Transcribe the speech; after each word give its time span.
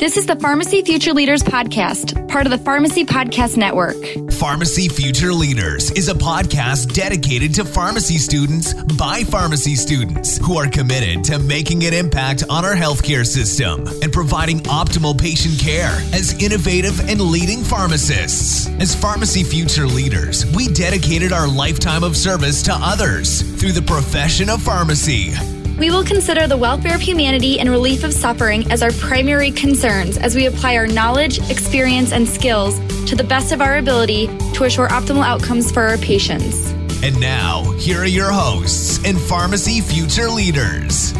This 0.00 0.16
is 0.16 0.24
the 0.24 0.36
Pharmacy 0.36 0.80
Future 0.80 1.12
Leaders 1.12 1.42
Podcast, 1.42 2.26
part 2.26 2.46
of 2.46 2.50
the 2.50 2.56
Pharmacy 2.56 3.04
Podcast 3.04 3.58
Network. 3.58 3.96
Pharmacy 4.32 4.88
Future 4.88 5.30
Leaders 5.30 5.90
is 5.90 6.08
a 6.08 6.14
podcast 6.14 6.94
dedicated 6.94 7.54
to 7.56 7.66
pharmacy 7.66 8.16
students 8.16 8.72
by 8.96 9.24
pharmacy 9.24 9.74
students 9.74 10.38
who 10.38 10.56
are 10.56 10.70
committed 10.70 11.22
to 11.24 11.38
making 11.38 11.84
an 11.84 11.92
impact 11.92 12.44
on 12.48 12.64
our 12.64 12.74
healthcare 12.74 13.26
system 13.26 13.86
and 14.02 14.10
providing 14.10 14.60
optimal 14.60 15.20
patient 15.20 15.58
care 15.60 16.00
as 16.14 16.32
innovative 16.42 16.98
and 17.10 17.20
leading 17.20 17.62
pharmacists. 17.62 18.68
As 18.80 18.94
Pharmacy 18.94 19.44
Future 19.44 19.86
Leaders, 19.86 20.46
we 20.56 20.68
dedicated 20.68 21.30
our 21.30 21.46
lifetime 21.46 22.04
of 22.04 22.16
service 22.16 22.62
to 22.62 22.72
others 22.72 23.42
through 23.60 23.72
the 23.72 23.82
profession 23.82 24.48
of 24.48 24.62
pharmacy. 24.62 25.34
We 25.80 25.90
will 25.90 26.04
consider 26.04 26.46
the 26.46 26.58
welfare 26.58 26.94
of 26.94 27.00
humanity 27.00 27.58
and 27.58 27.70
relief 27.70 28.04
of 28.04 28.12
suffering 28.12 28.70
as 28.70 28.82
our 28.82 28.92
primary 28.92 29.50
concerns 29.50 30.18
as 30.18 30.36
we 30.36 30.44
apply 30.44 30.76
our 30.76 30.86
knowledge, 30.86 31.38
experience, 31.48 32.12
and 32.12 32.28
skills 32.28 32.78
to 33.06 33.16
the 33.16 33.24
best 33.24 33.50
of 33.50 33.62
our 33.62 33.78
ability 33.78 34.26
to 34.26 34.64
assure 34.64 34.88
optimal 34.88 35.24
outcomes 35.24 35.72
for 35.72 35.84
our 35.84 35.96
patients. 35.96 36.72
And 37.02 37.18
now, 37.18 37.62
here 37.78 38.00
are 38.00 38.04
your 38.04 38.30
hosts 38.30 39.02
and 39.06 39.18
pharmacy 39.18 39.80
future 39.80 40.28
leaders. 40.28 41.14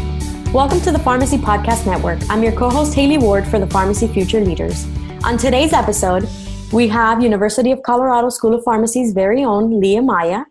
Welcome 0.53 0.79
to 0.81 0.91
the 0.91 0.99
Pharmacy 0.99 1.39
Podcast 1.39 1.87
Network. 1.87 2.19
I'm 2.29 2.43
your 2.43 2.51
co 2.51 2.69
host, 2.69 2.93
Haley 2.93 3.17
Ward, 3.17 3.47
for 3.47 3.57
the 3.57 3.65
Pharmacy 3.65 4.07
Future 4.09 4.41
Leaders. 4.41 4.85
On 5.23 5.39
today's 5.39 5.73
episode, 5.73 6.29
we 6.71 6.87
have 6.87 7.23
University 7.23 7.71
of 7.71 7.81
Colorado 7.81 8.29
School 8.29 8.53
of 8.53 8.63
Pharmacy's 8.63 9.11
very 9.11 9.43
own 9.43 9.81
Leah 9.81 10.03
Maya. 10.03 10.43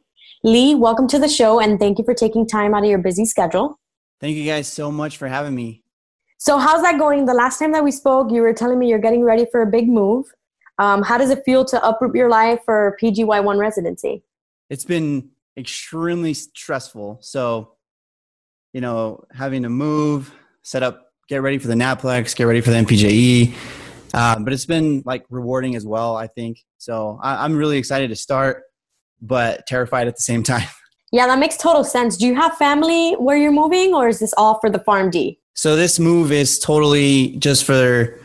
Lee, 0.43 0.75
welcome 0.75 1.07
to 1.07 1.21
the 1.21 1.29
show 1.29 1.61
and 1.61 1.79
thank 1.79 1.99
you 1.99 2.05
for 2.05 2.15
taking 2.15 2.45
time 2.45 2.75
out 2.75 2.83
of 2.83 2.91
your 2.91 2.99
busy 2.99 3.25
schedule. 3.25 3.80
Thank 4.21 4.37
you 4.37 4.45
guys 4.45 4.69
so 4.69 4.93
much 4.93 5.17
for 5.17 5.29
having 5.29 5.55
me. 5.55 5.83
So, 6.39 6.59
how's 6.59 6.83
that 6.83 6.99
going? 6.99 7.27
The 7.27 7.35
last 7.35 7.59
time 7.59 7.73
that 7.73 7.85
we 7.85 7.91
spoke, 7.91 8.31
you 8.31 8.43
were 8.43 8.53
telling 8.53 8.79
me 8.79 8.89
you're 8.89 8.99
getting 8.99 9.25
ready 9.25 9.47
for 9.51 9.63
a 9.63 9.67
big 9.67 9.89
move. 9.89 10.27
Um, 10.79 11.03
how 11.03 11.19
does 11.19 11.31
it 11.31 11.43
feel 11.45 11.65
to 11.67 11.87
uproot 11.87 12.15
your 12.15 12.31
life 12.31 12.61
for 12.65 12.97
PGY1 13.03 13.59
residency? 13.59 14.23
It's 14.71 14.85
been 14.85 15.31
extremely 15.57 16.33
stressful. 16.33 17.19
So, 17.21 17.73
you 18.73 18.81
know, 18.81 19.25
having 19.35 19.63
to 19.63 19.69
move, 19.69 20.33
set 20.63 20.83
up, 20.83 21.13
get 21.29 21.43
ready 21.43 21.59
for 21.59 21.69
the 21.69 21.75
NAPLEX, 21.75 22.35
get 22.35 22.45
ready 22.45 22.61
for 22.61 22.71
the 22.71 22.77
MPJE. 22.77 23.55
Uh, 24.15 24.39
but 24.41 24.53
it's 24.53 24.67
been 24.67 25.03
like 25.05 25.25
rewarding 25.29 25.77
as 25.77 25.87
well, 25.87 26.17
I 26.17 26.27
think. 26.27 26.65
So 26.79 27.19
I, 27.23 27.45
I'm 27.45 27.57
really 27.57 27.79
excited 27.79 28.09
to 28.09 28.17
start, 28.17 28.63
but 29.21 29.67
terrified 29.67 30.09
at 30.09 30.17
the 30.17 30.23
same 30.23 30.43
time. 30.43 30.69
Yeah, 31.13 31.27
that 31.27 31.39
makes 31.39 31.57
total 31.57 31.83
sense. 31.83 32.17
Do 32.17 32.27
you 32.27 32.35
have 32.37 32.57
family 32.57 33.15
where 33.15 33.37
you're 33.37 33.53
moving, 33.53 33.95
or 33.95 34.09
is 34.09 34.21
this 34.21 34.33
all 34.37 34.61
for 34.61 34.71
the 34.71 34.79
PharmD? 34.79 35.39
So 35.55 35.77
this 35.77 35.99
move 35.99 36.31
is 36.31 36.59
totally 36.59 37.37
just 37.39 37.65
for, 37.65 38.19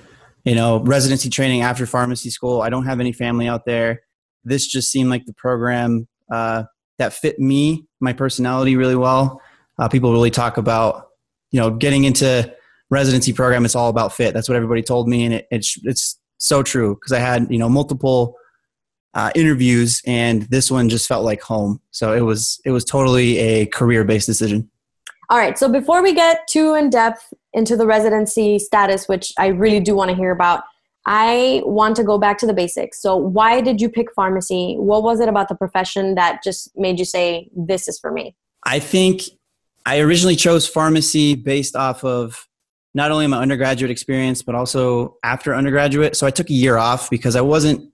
you 0.44 0.56
know, 0.56 0.82
residency 0.84 1.30
training 1.30 1.62
after 1.62 1.86
pharmacy 1.86 2.30
school. 2.30 2.62
I 2.62 2.70
don't 2.70 2.86
have 2.86 3.00
any 3.00 3.12
family 3.12 3.48
out 3.48 3.66
there. 3.66 4.02
This 4.44 4.68
just 4.68 4.92
seemed 4.92 5.10
like 5.10 5.26
the 5.26 5.34
program 5.34 6.08
uh, 6.32 6.64
that 7.00 7.14
fit 7.14 7.40
me, 7.40 7.88
my 8.00 8.14
personality 8.14 8.76
really 8.76 8.96
well. 8.96 9.42
Uh, 9.80 9.90
people 9.90 10.12
really 10.12 10.32
talk 10.32 10.58
about, 10.58 11.08
you 11.52 11.60
know, 11.60 11.72
getting 11.72 12.04
into 12.04 12.54
residency 12.90 13.34
program. 13.34 13.66
It's 13.66 13.76
all 13.76 13.90
about 13.90 14.14
fit. 14.14 14.34
That's 14.34 14.48
what 14.48 14.56
everybody 14.56 14.84
told 14.84 15.08
me, 15.08 15.26
and 15.26 15.34
it, 15.34 15.48
it's 15.52 15.78
it's 15.84 16.20
so 16.38 16.62
true 16.64 16.96
because 16.96 17.12
I 17.12 17.20
had 17.20 17.48
you 17.50 17.58
know 17.58 17.70
multiple 17.70 18.36
uh, 19.16 19.32
interviews, 19.34 20.02
and 20.06 20.44
this 20.44 20.70
one 20.70 20.90
just 20.90 21.08
felt 21.08 21.24
like 21.24 21.42
home. 21.42 21.82
So 21.92 22.14
it 22.14 22.22
was 22.22 22.62
it 22.66 22.72
was 22.72 22.86
totally 22.86 23.38
a 23.38 23.66
career 23.68 24.04
based 24.04 24.28
decision. 24.28 24.70
All 25.30 25.40
right. 25.40 25.58
So 25.58 25.68
before 25.68 26.04
we 26.04 26.14
get 26.14 26.48
too 26.48 26.76
in 26.76 26.90
depth 26.90 27.34
into 27.54 27.76
the 27.76 27.88
residency 27.88 28.60
status, 28.60 29.08
which 29.08 29.34
I 29.40 29.48
really 29.48 29.80
do 29.80 29.96
want 29.96 30.12
to 30.12 30.16
hear 30.16 30.32
about, 30.32 30.64
I 31.08 31.62
want 31.66 31.96
to 31.96 32.04
go 32.04 32.20
back 32.20 32.38
to 32.40 32.46
the 32.46 32.54
basics. 32.54 33.02
So 33.02 33.16
why 33.16 33.62
did 33.62 33.82
you 33.82 33.90
pick 33.90 34.14
pharmacy? 34.14 34.76
What 34.78 35.02
was 35.02 35.20
it 35.20 35.30
about 35.30 35.48
the 35.50 35.56
profession 35.56 36.16
that 36.16 36.44
just 36.44 36.78
made 36.78 37.00
you 37.00 37.06
say 37.06 37.50
this 37.56 37.88
is 37.88 37.98
for 37.98 38.12
me? 38.12 38.36
I 38.64 38.80
think 38.80 39.22
I 39.86 40.00
originally 40.00 40.36
chose 40.36 40.68
pharmacy 40.68 41.36
based 41.36 41.76
off 41.76 42.04
of 42.04 42.48
not 42.94 43.12
only 43.12 43.28
my 43.28 43.38
undergraduate 43.38 43.92
experience 43.92 44.42
but 44.42 44.56
also 44.56 45.18
after 45.24 45.56
undergraduate. 45.56 46.16
So 46.16 46.28
I 46.28 46.32
took 46.32 46.50
a 46.50 46.54
year 46.54 46.78
off 46.78 47.10
because 47.10 47.36
I 47.36 47.42
wasn't 47.42 47.92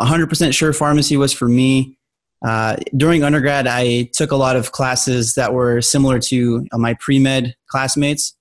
100% 0.00 0.54
sure 0.54 0.72
pharmacy 0.72 1.16
was 1.16 1.32
for 1.32 1.48
me. 1.48 1.98
Uh, 2.44 2.76
during 2.96 3.22
undergrad, 3.22 3.66
I 3.66 4.10
took 4.14 4.32
a 4.32 4.36
lot 4.36 4.56
of 4.56 4.72
classes 4.72 5.34
that 5.34 5.54
were 5.54 5.80
similar 5.80 6.18
to 6.18 6.66
uh, 6.72 6.78
my 6.78 6.94
pre 6.94 7.18
med 7.18 7.54
classmates. 7.68 8.36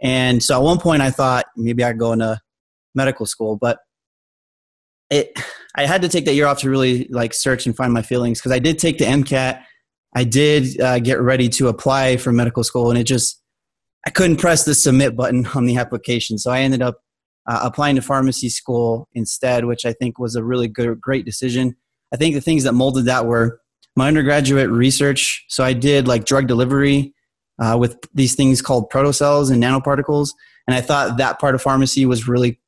And 0.00 0.42
so 0.42 0.58
at 0.58 0.62
one 0.62 0.78
point, 0.78 1.02
I 1.02 1.10
thought 1.10 1.46
maybe 1.56 1.84
I'd 1.84 1.98
go 1.98 2.12
into 2.12 2.40
medical 2.94 3.26
school, 3.26 3.56
but 3.56 3.78
it, 5.10 5.38
I 5.76 5.86
had 5.86 6.02
to 6.02 6.08
take 6.08 6.24
that 6.24 6.34
year 6.34 6.46
off 6.46 6.60
to 6.60 6.70
really 6.70 7.06
like 7.10 7.32
search 7.32 7.66
and 7.66 7.76
find 7.76 7.92
my 7.92 8.02
feelings 8.02 8.40
because 8.40 8.52
I 8.52 8.58
did 8.58 8.78
take 8.78 8.98
the 8.98 9.04
MCAT. 9.04 9.62
I 10.14 10.24
did 10.24 10.80
uh, 10.80 10.98
get 10.98 11.20
ready 11.20 11.48
to 11.50 11.68
apply 11.68 12.16
for 12.16 12.32
medical 12.32 12.64
school, 12.64 12.90
and 12.90 12.98
it 12.98 13.04
just, 13.04 13.40
I 14.06 14.10
couldn't 14.10 14.38
press 14.38 14.64
the 14.64 14.74
submit 14.74 15.16
button 15.16 15.46
on 15.54 15.66
the 15.66 15.76
application. 15.76 16.38
So 16.38 16.50
I 16.50 16.60
ended 16.60 16.82
up 16.82 17.02
uh, 17.48 17.60
applying 17.62 17.96
to 17.96 18.02
pharmacy 18.02 18.50
school 18.50 19.08
instead, 19.14 19.64
which 19.64 19.86
I 19.86 19.94
think 19.94 20.18
was 20.18 20.36
a 20.36 20.44
really 20.44 20.68
good, 20.68 21.00
great 21.00 21.24
decision. 21.24 21.74
I 22.12 22.16
think 22.16 22.34
the 22.34 22.40
things 22.40 22.64
that 22.64 22.74
molded 22.74 23.06
that 23.06 23.26
were 23.26 23.60
my 23.96 24.06
undergraduate 24.06 24.70
research. 24.70 25.44
So 25.48 25.64
I 25.64 25.72
did 25.72 26.06
like 26.06 26.24
drug 26.24 26.46
delivery 26.46 27.14
uh, 27.58 27.76
with 27.80 27.98
these 28.14 28.34
things 28.34 28.62
called 28.62 28.90
protocells 28.90 29.50
and 29.50 29.62
nanoparticles, 29.62 30.30
and 30.68 30.76
I 30.76 30.80
thought 30.80 31.16
that 31.16 31.40
part 31.40 31.54
of 31.54 31.62
pharmacy 31.62 32.06
was 32.06 32.28
really 32.28 32.60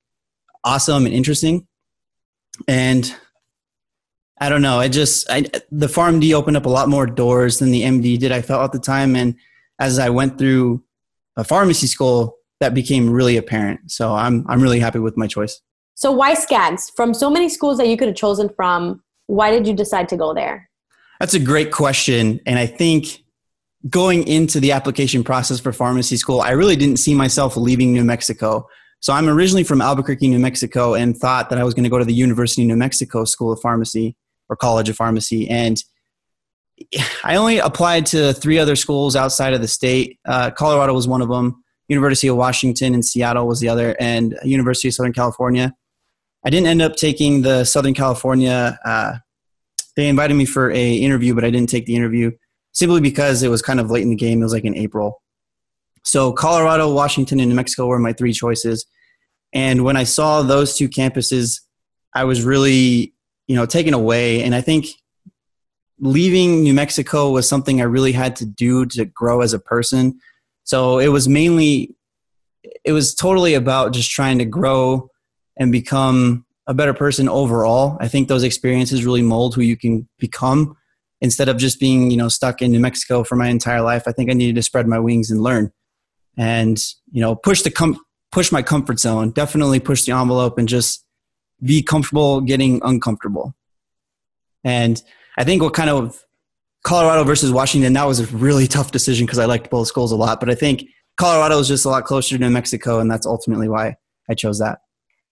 awesome 0.65 1.05
and 1.05 1.15
interesting. 1.15 1.69
And 2.67 3.15
I 4.41 4.49
don't 4.49 4.63
know, 4.63 4.81
I 4.81 4.89
just 4.89 5.31
I, 5.31 5.43
the 5.71 5.87
PharmD 5.87 6.33
opened 6.35 6.57
up 6.57 6.67
a 6.67 6.71
lot 6.71 6.89
more 6.89 7.07
doors 7.07 7.59
than 7.59 7.71
the 7.71 7.83
MD 7.83 8.19
did. 8.19 8.33
I 8.33 8.41
felt 8.41 8.65
at 8.65 8.73
the 8.73 8.81
time, 8.81 9.15
and 9.15 9.37
as 9.79 9.99
I 9.99 10.09
went 10.09 10.39
through 10.39 10.83
a 11.37 11.45
pharmacy 11.45 11.87
school, 11.87 12.40
that 12.61 12.75
became 12.75 13.11
really 13.11 13.37
apparent. 13.37 13.91
So 13.91 14.15
I'm 14.15 14.45
I'm 14.49 14.61
really 14.63 14.81
happy 14.81 14.99
with 14.99 15.17
my 15.17 15.27
choice. 15.27 15.61
So 15.95 16.13
why 16.13 16.35
Skaggs? 16.35 16.91
From 16.97 17.13
so 17.13 17.29
many 17.29 17.49
schools 17.49 17.79
that 17.79 17.89
you 17.89 17.97
could 17.97 18.09
have 18.09 18.17
chosen 18.17 18.49
from, 18.57 19.03
why 19.27 19.51
did 19.51 19.67
you 19.67 19.75
decide 19.75 20.09
to 20.11 20.17
go 20.17 20.33
there? 20.33 20.71
That's 21.19 21.35
a 21.35 21.41
great 21.41 21.71
question, 21.71 22.41
and 22.47 22.59
I 22.59 22.67
think 22.67 23.23
going 23.89 24.27
into 24.27 24.61
the 24.61 24.73
application 24.73 25.25
process 25.25 25.59
for 25.59 25.73
pharmacy 25.73 26.17
school, 26.17 26.41
I 26.41 26.51
really 26.51 26.77
didn't 26.77 26.99
see 26.99 27.15
myself 27.15 27.57
leaving 27.57 27.93
New 27.93 28.05
Mexico. 28.05 28.67
So 29.01 29.15
I'm 29.15 29.29
originally 29.29 29.65
from 29.65 29.81
Albuquerque, 29.81 30.29
New 30.29 30.39
Mexico, 30.39 30.95
and 30.95 31.17
thought 31.17 31.49
that 31.49 31.59
I 31.59 31.65
was 31.65 31.73
going 31.73 31.85
to 31.85 31.91
go 31.91 31.99
to 31.99 32.05
the 32.05 32.13
University 32.13 32.63
of 32.63 32.69
New 32.69 32.77
Mexico 32.77 33.25
School 33.25 33.53
of 33.53 33.61
Pharmacy 33.61 34.17
or 34.51 34.57
College 34.57 34.89
of 34.89 34.97
Pharmacy, 34.97 35.49
and 35.49 35.83
I 37.25 37.37
only 37.37 37.59
applied 37.59 38.07
to 38.07 38.33
three 38.33 38.59
other 38.59 38.77
schools 38.77 39.17
outside 39.17 39.53
of 39.53 39.61
the 39.61 39.69
state. 39.69 40.19
Uh, 40.27 40.51
Colorado 40.51 40.95
was 40.95 41.07
one 41.07 41.21
of 41.21 41.29
them. 41.29 41.60
University 41.91 42.29
of 42.29 42.37
Washington 42.37 42.95
in 42.95 43.03
Seattle 43.03 43.49
was 43.49 43.59
the 43.59 43.69
other, 43.69 43.97
and 43.99 44.39
University 44.45 44.89
of 44.89 44.95
Southern 44.95 45.13
California. 45.13 45.75
I 46.45 46.49
didn't 46.49 46.69
end 46.69 46.81
up 46.81 46.95
taking 46.95 47.43
the 47.43 47.65
Southern 47.65 47.95
California. 47.95 48.79
Uh, 48.85 49.19
they 49.97 50.09
invited 50.09 50.35
me 50.35 50.45
for 50.45 50.71
a 50.71 50.95
interview, 50.95 51.35
but 51.35 51.45
I 51.45 51.51
didn't 51.51 51.69
take 51.69 51.87
the 51.87 51.97
interview 51.97 52.31
simply 52.73 53.01
because 53.01 53.43
it 53.43 53.49
was 53.49 53.61
kind 53.61 53.81
of 53.81 53.91
late 53.91 54.05
in 54.05 54.11
the 54.11 54.17
game. 54.17 54.41
It 54.41 54.45
was 54.45 54.53
like 54.53 54.65
in 54.65 54.77
April. 54.77 55.21
So 56.05 56.33
Colorado, 56.33 56.95
Washington, 56.95 57.41
and 57.41 57.49
New 57.49 57.57
Mexico 57.57 57.87
were 57.87 57.99
my 57.99 58.13
three 58.13 58.33
choices. 58.33 58.87
And 59.53 59.85
when 59.85 59.97
I 59.97 60.05
saw 60.05 60.43
those 60.43 60.77
two 60.77 60.89
campuses, 60.89 61.61
I 62.15 62.23
was 62.23 62.45
really, 62.45 63.15
you 63.49 63.57
know, 63.57 63.67
taken 63.67 63.95
away. 63.95 64.45
And 64.45 64.55
I 64.55 64.61
think 64.61 64.87
leaving 65.99 66.63
New 66.63 66.73
Mexico 66.73 67.31
was 67.31 67.49
something 67.49 67.81
I 67.81 67.85
really 67.85 68.13
had 68.13 68.37
to 68.37 68.47
do 68.47 68.87
to 68.87 69.05
grow 69.05 69.41
as 69.41 69.53
a 69.53 69.59
person 69.59 70.21
so 70.65 70.99
it 70.99 71.09
was 71.09 71.29
mainly, 71.29 71.95
it 72.85 72.93
was 72.93 73.15
totally 73.15 73.55
about 73.55 73.93
just 73.93 74.11
trying 74.11 74.39
to 74.39 74.45
grow 74.45 75.09
and 75.57 75.73
become 75.73 76.45
a 76.67 76.75
better 76.75 76.95
person 76.95 77.29
overall. 77.29 77.97
I 78.01 78.09
think 78.09 78.29
those 78.29 78.45
experiences 78.45 79.05
really 79.05 79.23
mold 79.23 79.55
who 79.55 79.63
you 79.63 79.77
can 79.77 80.09
become 80.19 80.77
instead 81.21 81.49
of 81.49 81.59
just 81.59 81.81
being, 81.81 82.11
you 82.11 82.17
know, 82.17 82.29
stuck 82.29 82.63
in 82.63 82.71
New 82.71 82.81
Mexico 82.81 83.25
for 83.25 83.37
my 83.37 83.49
entire 83.49 83.83
life. 83.83 84.05
I 84.07 84.13
think 84.13 84.31
I 84.31 84.35
needed 84.35 84.55
to 84.55 84.63
spread 84.63 84.87
my 84.87 84.99
wings 84.99 85.31
and 85.31 85.43
learn 85.43 85.73
and, 86.37 86.79
you 87.11 87.21
know, 87.21 87.35
push 87.35 87.63
the 87.63 87.71
com- 87.71 88.01
push 88.33 88.53
my 88.53 88.63
comfort 88.63 89.01
zone, 89.01 89.31
definitely 89.31 89.81
push 89.81 90.05
the 90.05 90.13
envelope 90.13 90.59
and 90.59 90.69
just 90.69 91.05
be 91.63 91.83
comfortable 91.83 92.41
getting 92.41 92.81
uncomfortable. 92.85 93.55
And 94.65 95.03
I 95.37 95.45
think 95.45 95.63
what 95.63 95.75
kind 95.75 95.91
of 95.91 96.23
Colorado 96.83 97.25
versus 97.25 97.53
Washington, 97.53 97.93
that 97.93 98.07
was 98.07 98.21
a 98.21 98.27
really 98.37 98.67
tough 98.67 98.91
decision 98.91 99.27
because 99.27 99.39
I 99.39 99.45
liked 99.45 99.71
both 99.71 99.89
schools 99.89 100.13
a 100.13 100.17
lot. 100.17 100.41
But 100.41 100.51
I 100.51 100.55
think 100.55 100.85
Colorado 101.17 101.59
is 101.59 101.69
just 101.69 101.85
a 101.85 101.89
lot 101.89 102.05
closer 102.05 102.37
to 102.37 102.43
New 102.43 102.51
Mexico, 102.51 103.01
and 103.01 103.11
that's 103.11 103.27
ultimately 103.27 103.69
why 103.69 103.97
I 104.29 104.35
chose 104.35 104.59
that. 104.59 104.81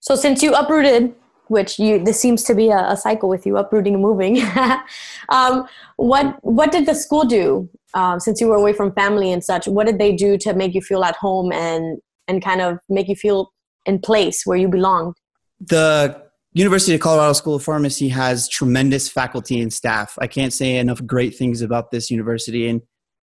So 0.00 0.14
since 0.14 0.42
you 0.42 0.54
uprooted, 0.54 1.14
which 1.48 1.78
you 1.78 2.04
this 2.04 2.20
seems 2.20 2.42
to 2.44 2.54
be 2.54 2.68
a, 2.68 2.90
a 2.90 2.96
cycle 2.96 3.28
with 3.28 3.46
you 3.46 3.56
uprooting 3.56 3.94
and 3.94 4.02
moving, 4.02 4.42
um, 5.30 5.66
what 5.96 6.36
what 6.42 6.70
did 6.70 6.86
the 6.86 6.94
school 6.94 7.24
do 7.24 7.68
um, 7.94 8.20
since 8.20 8.40
you 8.40 8.48
were 8.48 8.56
away 8.56 8.74
from 8.74 8.92
family 8.92 9.32
and 9.32 9.42
such? 9.42 9.66
What 9.66 9.86
did 9.86 9.98
they 9.98 10.14
do 10.14 10.36
to 10.38 10.52
make 10.52 10.74
you 10.74 10.82
feel 10.82 11.04
at 11.04 11.16
home 11.16 11.52
and 11.52 11.98
and 12.28 12.44
kind 12.44 12.60
of 12.60 12.78
make 12.90 13.08
you 13.08 13.16
feel 13.16 13.52
in 13.86 13.98
place 13.98 14.44
where 14.44 14.58
you 14.58 14.68
belonged? 14.68 15.14
The 15.60 16.27
University 16.52 16.94
of 16.94 17.00
Colorado 17.00 17.34
School 17.34 17.56
of 17.56 17.62
Pharmacy 17.62 18.08
has 18.08 18.48
tremendous 18.48 19.08
faculty 19.08 19.60
and 19.60 19.72
staff. 19.72 20.16
I 20.18 20.26
can't 20.26 20.52
say 20.52 20.76
enough 20.76 21.04
great 21.04 21.36
things 21.36 21.60
about 21.60 21.90
this 21.90 22.10
university, 22.10 22.68
and 22.68 22.80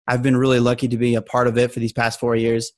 I've 0.07 0.23
been 0.23 0.35
really 0.35 0.59
lucky 0.59 0.87
to 0.87 0.97
be 0.97 1.15
a 1.15 1.21
part 1.21 1.47
of 1.47 1.57
it 1.57 1.71
for 1.71 1.79
these 1.79 1.93
past 1.93 2.19
four 2.19 2.35
years. 2.35 2.71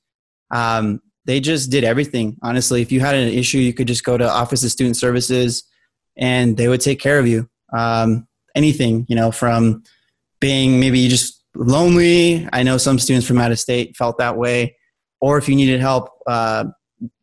Um, 0.50 1.00
they 1.24 1.40
just 1.40 1.70
did 1.70 1.84
everything. 1.84 2.36
Honestly, 2.42 2.82
if 2.82 2.92
you 2.92 3.00
had 3.00 3.14
an 3.14 3.28
issue, 3.28 3.58
you 3.58 3.72
could 3.72 3.88
just 3.88 4.04
go 4.04 4.18
to 4.18 4.30
Office 4.30 4.62
of 4.62 4.70
Student 4.70 4.96
Services, 4.96 5.64
and 6.16 6.56
they 6.56 6.68
would 6.68 6.82
take 6.82 7.00
care 7.00 7.18
of 7.18 7.26
you. 7.26 7.48
Um, 7.72 8.28
anything, 8.54 9.06
you 9.08 9.16
know, 9.16 9.32
from 9.32 9.82
being 10.40 10.78
maybe 10.78 11.08
just 11.08 11.42
lonely. 11.56 12.48
I 12.52 12.62
know 12.62 12.76
some 12.76 12.98
students 12.98 13.26
from 13.26 13.38
out 13.38 13.52
of 13.52 13.58
state 13.58 13.96
felt 13.96 14.18
that 14.18 14.36
way, 14.36 14.76
or 15.20 15.38
if 15.38 15.48
you 15.48 15.56
needed 15.56 15.80
help 15.80 16.10
uh, 16.26 16.66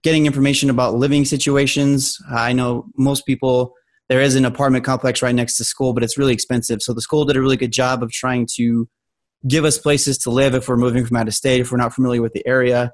getting 0.03 0.25
information 0.25 0.69
about 0.69 0.95
living 0.95 1.25
situations. 1.25 2.17
I 2.29 2.53
know 2.53 2.85
most 2.97 3.25
people, 3.25 3.73
there 4.09 4.21
is 4.21 4.35
an 4.35 4.45
apartment 4.45 4.83
complex 4.85 5.21
right 5.21 5.35
next 5.35 5.57
to 5.57 5.63
school, 5.63 5.93
but 5.93 6.03
it's 6.03 6.17
really 6.17 6.33
expensive. 6.33 6.81
So 6.81 6.93
the 6.93 7.01
school 7.01 7.25
did 7.25 7.37
a 7.37 7.41
really 7.41 7.57
good 7.57 7.71
job 7.71 8.03
of 8.03 8.11
trying 8.11 8.47
to 8.55 8.87
give 9.47 9.65
us 9.65 9.77
places 9.77 10.17
to 10.19 10.29
live 10.29 10.53
if 10.53 10.67
we're 10.67 10.77
moving 10.77 11.05
from 11.05 11.17
out 11.17 11.27
of 11.27 11.33
state, 11.33 11.61
if 11.61 11.71
we're 11.71 11.77
not 11.77 11.93
familiar 11.93 12.21
with 12.21 12.33
the 12.33 12.45
area. 12.45 12.91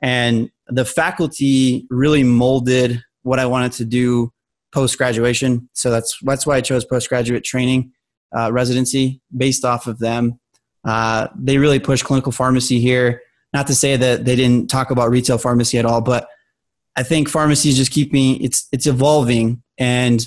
And 0.00 0.50
the 0.66 0.84
faculty 0.84 1.86
really 1.90 2.22
molded 2.22 3.02
what 3.22 3.38
I 3.38 3.46
wanted 3.46 3.72
to 3.72 3.84
do 3.84 4.32
post 4.74 4.98
graduation. 4.98 5.68
So 5.74 5.90
that's 5.90 6.18
that's 6.22 6.46
why 6.46 6.56
I 6.56 6.60
chose 6.60 6.84
postgraduate 6.84 7.44
training 7.44 7.92
uh, 8.36 8.52
residency 8.52 9.20
based 9.36 9.64
off 9.64 9.86
of 9.86 9.98
them. 9.98 10.40
Uh, 10.84 11.28
they 11.36 11.58
really 11.58 11.78
push 11.78 12.02
clinical 12.02 12.32
pharmacy 12.32 12.80
here. 12.80 13.20
Not 13.52 13.66
to 13.66 13.74
say 13.74 13.96
that 13.96 14.24
they 14.24 14.36
didn't 14.36 14.70
talk 14.70 14.90
about 14.90 15.10
retail 15.10 15.38
pharmacy 15.38 15.78
at 15.78 15.84
all, 15.84 16.00
but 16.00 16.28
I 16.96 17.02
think 17.02 17.28
pharmacies 17.28 17.76
just 17.76 17.90
keep 17.90 18.12
me. 18.12 18.34
it's 18.34 18.68
it's 18.72 18.86
evolving, 18.86 19.62
and 19.78 20.26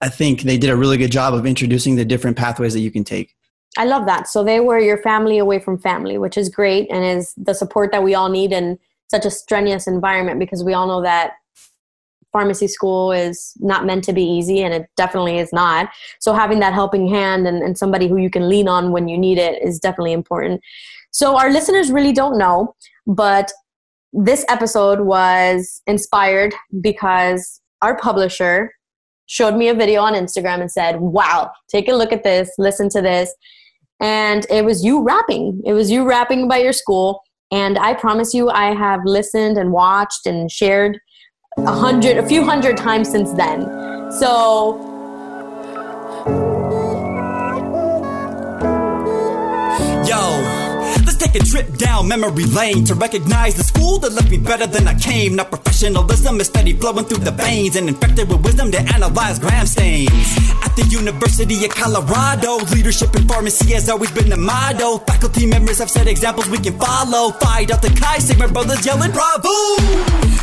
I 0.00 0.08
think 0.08 0.42
they 0.42 0.58
did 0.58 0.70
a 0.70 0.76
really 0.76 0.98
good 0.98 1.12
job 1.12 1.34
of 1.34 1.46
introducing 1.46 1.96
the 1.96 2.04
different 2.04 2.36
pathways 2.36 2.74
that 2.74 2.80
you 2.80 2.90
can 2.90 3.04
take. 3.04 3.34
I 3.76 3.84
love 3.84 4.06
that. 4.06 4.28
So 4.28 4.44
they 4.44 4.60
were 4.60 4.78
your 4.78 4.98
family 4.98 5.38
away 5.38 5.58
from 5.58 5.78
family, 5.78 6.18
which 6.18 6.36
is 6.36 6.48
great 6.48 6.88
and 6.90 7.04
is 7.04 7.34
the 7.36 7.54
support 7.54 7.90
that 7.92 8.02
we 8.02 8.14
all 8.14 8.28
need 8.28 8.52
in 8.52 8.78
such 9.10 9.24
a 9.24 9.30
strenuous 9.30 9.86
environment 9.86 10.38
because 10.38 10.62
we 10.62 10.74
all 10.74 10.86
know 10.86 11.02
that 11.02 11.32
pharmacy 12.32 12.66
school 12.66 13.12
is 13.12 13.52
not 13.60 13.86
meant 13.86 14.02
to 14.04 14.12
be 14.12 14.22
easy 14.22 14.60
and 14.62 14.74
it 14.74 14.88
definitely 14.96 15.38
is 15.38 15.52
not. 15.52 15.88
So 16.18 16.34
having 16.34 16.58
that 16.60 16.72
helping 16.72 17.08
hand 17.08 17.46
and, 17.46 17.62
and 17.62 17.78
somebody 17.78 18.08
who 18.08 18.16
you 18.16 18.28
can 18.28 18.48
lean 18.48 18.66
on 18.66 18.90
when 18.90 19.06
you 19.06 19.16
need 19.16 19.38
it 19.38 19.62
is 19.62 19.78
definitely 19.78 20.12
important. 20.12 20.60
So 21.14 21.38
our 21.38 21.48
listeners 21.48 21.92
really 21.92 22.12
don't 22.12 22.36
know, 22.36 22.74
but 23.06 23.52
this 24.12 24.44
episode 24.48 25.02
was 25.02 25.80
inspired 25.86 26.52
because 26.80 27.60
our 27.82 27.96
publisher 27.96 28.72
showed 29.26 29.54
me 29.54 29.68
a 29.68 29.74
video 29.74 30.02
on 30.02 30.14
Instagram 30.14 30.60
and 30.60 30.70
said, 30.70 31.00
Wow, 31.00 31.52
take 31.68 31.88
a 31.88 31.94
look 31.94 32.12
at 32.12 32.24
this, 32.24 32.50
listen 32.58 32.88
to 32.90 33.00
this. 33.00 33.32
And 34.00 34.44
it 34.50 34.64
was 34.64 34.84
you 34.84 35.04
rapping. 35.04 35.62
It 35.64 35.72
was 35.72 35.88
you 35.88 36.04
rapping 36.04 36.42
about 36.42 36.64
your 36.64 36.72
school. 36.72 37.22
And 37.52 37.78
I 37.78 37.94
promise 37.94 38.34
you, 38.34 38.50
I 38.50 38.74
have 38.74 39.00
listened 39.04 39.56
and 39.56 39.70
watched 39.70 40.26
and 40.26 40.50
shared 40.50 40.98
a 41.58 41.72
hundred, 41.72 42.16
a 42.16 42.26
few 42.26 42.44
hundred 42.44 42.76
times 42.76 43.08
since 43.08 43.32
then. 43.34 43.62
So 44.10 44.93
Take 51.24 51.42
a 51.42 51.44
trip 51.46 51.78
down 51.78 52.06
memory 52.06 52.44
lane 52.44 52.84
to 52.84 52.94
recognize 52.94 53.54
the 53.54 53.64
school 53.64 53.96
that 54.00 54.12
left 54.12 54.30
me 54.30 54.36
better 54.36 54.66
than 54.66 54.86
I 54.86 54.92
came. 54.92 55.36
Now 55.36 55.44
professionalism 55.44 56.38
is 56.38 56.48
steady 56.48 56.74
flowing 56.74 57.06
through 57.06 57.24
the 57.24 57.30
veins 57.30 57.76
and 57.76 57.88
infected 57.88 58.28
with 58.28 58.44
wisdom 58.44 58.70
to 58.72 58.78
analyze 58.92 59.38
gram 59.38 59.64
stains. 59.64 60.12
At 60.62 60.76
the 60.76 60.84
University 60.90 61.64
of 61.64 61.70
Colorado, 61.70 62.58
leadership 62.76 63.16
in 63.16 63.26
pharmacy 63.26 63.72
has 63.72 63.88
always 63.88 64.12
been 64.12 64.28
the 64.28 64.36
motto. 64.36 64.98
Faculty 64.98 65.46
members 65.46 65.78
have 65.78 65.88
set 65.88 66.08
examples 66.08 66.46
we 66.50 66.58
can 66.58 66.78
follow. 66.78 67.32
Fight 67.40 67.70
out 67.70 67.80
the 67.80 67.88
Chi 67.88 68.18
Sigma 68.18 68.48
brothers 68.48 68.84
yelling 68.84 69.10
bravo! 69.10 69.80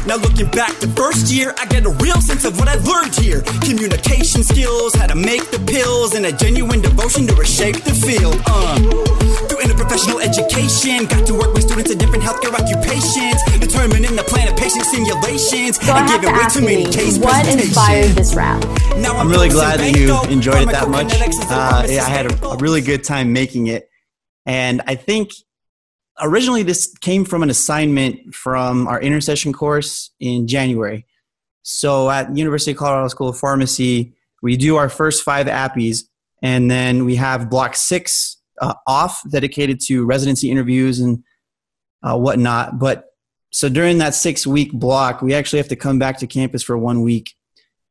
Now 0.08 0.16
looking 0.18 0.50
back 0.50 0.80
to 0.80 0.88
first 0.98 1.32
year, 1.32 1.54
I 1.60 1.68
get 1.68 1.86
a 1.86 1.92
real 2.02 2.20
sense 2.22 2.44
of 2.44 2.58
what 2.58 2.68
I 2.68 2.82
learned 2.82 3.14
here. 3.14 3.42
Communication 3.62 4.42
skills, 4.44 4.96
how 4.96 5.06
to 5.06 5.16
make 5.16 5.46
the 5.52 5.60
pills, 5.60 6.16
and 6.16 6.26
a 6.26 6.32
genuine 6.32 6.82
devotion 6.82 7.28
to 7.28 7.36
reshape 7.36 7.84
the 7.84 7.94
field. 7.94 8.42
Uh. 8.48 9.51
Through 9.62 9.74
interprofessional 9.74 10.24
education, 10.24 11.06
got 11.06 11.28
to 11.28 11.34
work 11.34 11.54
with 11.54 11.64
students 11.64 11.92
in 11.92 11.98
different 12.00 12.24
healthcare 12.24 12.54
occupations, 12.54 13.44
determining 13.60 14.16
the 14.16 14.24
plan 14.24 14.48
of 14.48 14.58
patient 14.58 14.86
simulations, 14.86 15.80
so 15.80 15.94
and 15.94 16.08
giving 16.08 16.36
way 16.36 16.48
too 16.50 16.62
many 16.62 16.86
case 16.86 17.20
What 17.20 17.48
inspired 17.48 18.12
this 18.12 18.34
rap? 18.34 18.60
Now 18.98 19.14
I'm, 19.14 19.28
I'm 19.28 19.30
really 19.30 19.50
glad 19.50 19.80
that 19.80 19.96
you 19.96 20.20
enjoyed 20.32 20.64
it 20.64 20.72
that 20.72 20.90
much. 20.90 21.14
Uh, 21.14 21.86
I 21.86 22.10
had 22.10 22.32
a, 22.32 22.48
a 22.48 22.58
really 22.58 22.82
good 22.82 23.04
time 23.04 23.34
making 23.34 23.68
it, 23.68 23.88
and 24.48 24.82
I 24.88 24.96
think 24.96 25.32
originally 26.20 26.64
this 26.64 26.96
came 26.98 27.24
from 27.24 27.44
an 27.44 27.52
assignment 27.52 28.34
from 28.34 28.88
our 28.88 29.00
intersession 29.00 29.54
course 29.54 30.10
in 30.20 30.48
January. 30.48 31.06
So 31.62 32.10
at 32.10 32.36
University 32.36 32.72
of 32.72 32.78
Colorado 32.78 33.10
School 33.10 33.30
of 33.30 33.38
Pharmacy, 33.38 34.14
we 34.42 34.58
do 34.58 34.78
our 34.78 34.90
first 34.90 35.24
five 35.24 35.46
APPEs, 35.46 36.06
and 36.42 36.72
then 36.72 37.06
we 37.06 37.18
have 37.18 37.48
block 37.48 37.76
six 37.76 38.38
uh, 38.62 38.76
off 38.88 39.22
dedicated 39.30 39.82
to 39.82 40.06
residency 40.06 40.50
interviews 40.50 41.00
and 41.00 41.24
uh, 42.04 42.18
whatnot. 42.18 42.80
But 42.80 43.06
so 43.52 43.68
during 43.68 43.98
that 43.98 44.16
six 44.16 44.48
week 44.48 44.72
block, 44.72 45.22
we 45.22 45.34
actually 45.34 45.58
have 45.60 45.68
to 45.70 45.76
come 45.76 46.00
back 46.00 46.20
to 46.20 46.28
campus 46.28 46.64
for 46.64 46.78
one 46.78 47.02
week 47.02 47.34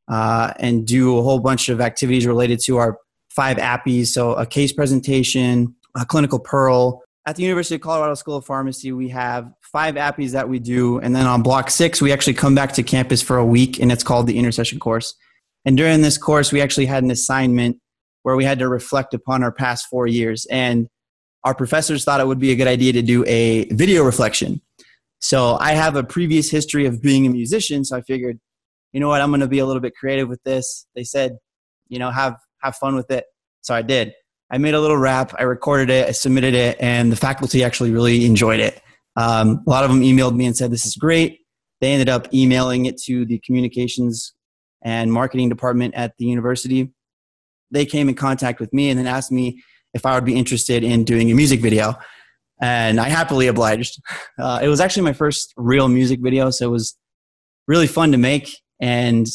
uh, 0.07 0.53
and 0.57 0.87
do 0.87 1.17
a 1.17 1.21
whole 1.21 1.39
bunch 1.39 1.69
of 1.69 1.79
activities 1.79 2.25
related 2.25 2.59
to 2.65 2.77
our 2.77 2.97
five 3.29 3.57
APPEs. 3.57 4.07
So 4.07 4.33
a 4.33 4.45
case 4.45 4.73
presentation, 4.73 5.75
a 5.95 6.05
clinical 6.05 6.39
pearl. 6.39 7.03
At 7.25 7.35
the 7.35 7.43
University 7.43 7.75
of 7.75 7.81
Colorado 7.81 8.15
School 8.15 8.37
of 8.37 8.45
Pharmacy, 8.45 8.91
we 8.91 9.09
have 9.09 9.51
five 9.61 9.95
APPEs 9.95 10.31
that 10.31 10.49
we 10.49 10.57
do. 10.57 10.99
And 10.99 11.15
then 11.15 11.27
on 11.27 11.43
block 11.43 11.69
six, 11.69 12.01
we 12.01 12.11
actually 12.11 12.33
come 12.33 12.55
back 12.55 12.73
to 12.73 12.83
campus 12.83 13.21
for 13.21 13.37
a 13.37 13.45
week, 13.45 13.79
and 13.79 13.91
it's 13.91 14.03
called 14.03 14.25
the 14.25 14.37
intersession 14.37 14.79
course. 14.79 15.13
And 15.63 15.77
during 15.77 16.01
this 16.01 16.17
course, 16.17 16.51
we 16.51 16.61
actually 16.61 16.87
had 16.87 17.03
an 17.03 17.11
assignment 17.11 17.77
where 18.23 18.35
we 18.35 18.43
had 18.43 18.59
to 18.59 18.67
reflect 18.67 19.13
upon 19.13 19.43
our 19.43 19.51
past 19.51 19.87
four 19.87 20.07
years. 20.07 20.45
And 20.51 20.87
our 21.43 21.55
professors 21.55 22.03
thought 22.03 22.19
it 22.19 22.27
would 22.27 22.39
be 22.39 22.51
a 22.51 22.55
good 22.55 22.67
idea 22.67 22.93
to 22.93 23.01
do 23.01 23.25
a 23.25 23.65
video 23.73 24.03
reflection. 24.03 24.61
So 25.19 25.57
I 25.59 25.73
have 25.73 25.95
a 25.95 26.03
previous 26.03 26.49
history 26.49 26.85
of 26.85 27.01
being 27.01 27.25
a 27.25 27.29
musician, 27.29 27.85
so 27.85 27.97
I 27.97 28.01
figured, 28.01 28.39
you 28.91 28.99
know 28.99 29.07
what, 29.07 29.21
I'm 29.21 29.29
going 29.29 29.41
to 29.41 29.47
be 29.47 29.59
a 29.59 29.65
little 29.65 29.81
bit 29.81 29.93
creative 29.95 30.27
with 30.27 30.41
this. 30.43 30.87
They 30.95 31.03
said, 31.03 31.37
you 31.87 31.99
know, 31.99 32.09
have 32.09 32.35
have 32.61 32.75
fun 32.75 32.95
with 32.95 33.09
it. 33.11 33.25
So 33.61 33.73
I 33.73 33.81
did. 33.81 34.13
I 34.51 34.57
made 34.57 34.73
a 34.73 34.81
little 34.81 34.97
rap, 34.97 35.33
I 35.39 35.43
recorded 35.43 35.89
it, 35.89 36.07
I 36.07 36.11
submitted 36.11 36.53
it, 36.53 36.77
and 36.79 37.11
the 37.11 37.15
faculty 37.15 37.63
actually 37.63 37.91
really 37.91 38.25
enjoyed 38.25 38.59
it. 38.59 38.81
Um, 39.15 39.63
a 39.65 39.69
lot 39.69 39.83
of 39.83 39.89
them 39.89 40.01
emailed 40.01 40.35
me 40.35 40.45
and 40.45 40.55
said, 40.55 40.71
This 40.71 40.85
is 40.85 40.95
great. 40.95 41.39
They 41.79 41.93
ended 41.93 42.09
up 42.09 42.31
emailing 42.33 42.85
it 42.85 42.97
to 43.03 43.25
the 43.25 43.39
communications 43.39 44.33
and 44.83 45.11
marketing 45.11 45.49
department 45.49 45.95
at 45.95 46.13
the 46.17 46.25
university 46.25 46.91
they 47.71 47.85
came 47.85 48.09
in 48.09 48.15
contact 48.15 48.59
with 48.59 48.73
me 48.73 48.89
and 48.89 48.99
then 48.99 49.07
asked 49.07 49.31
me 49.31 49.63
if 49.93 50.05
I 50.05 50.15
would 50.15 50.25
be 50.25 50.35
interested 50.35 50.83
in 50.83 51.03
doing 51.03 51.31
a 51.31 51.35
music 51.35 51.61
video. 51.61 51.95
And 52.61 52.99
I 52.99 53.09
happily 53.09 53.47
obliged. 53.47 53.99
Uh, 54.37 54.59
it 54.61 54.67
was 54.67 54.79
actually 54.79 55.03
my 55.03 55.13
first 55.13 55.53
real 55.57 55.87
music 55.87 56.19
video, 56.21 56.51
so 56.51 56.67
it 56.67 56.71
was 56.71 56.95
really 57.67 57.87
fun 57.87 58.11
to 58.11 58.17
make. 58.17 58.55
And 58.79 59.27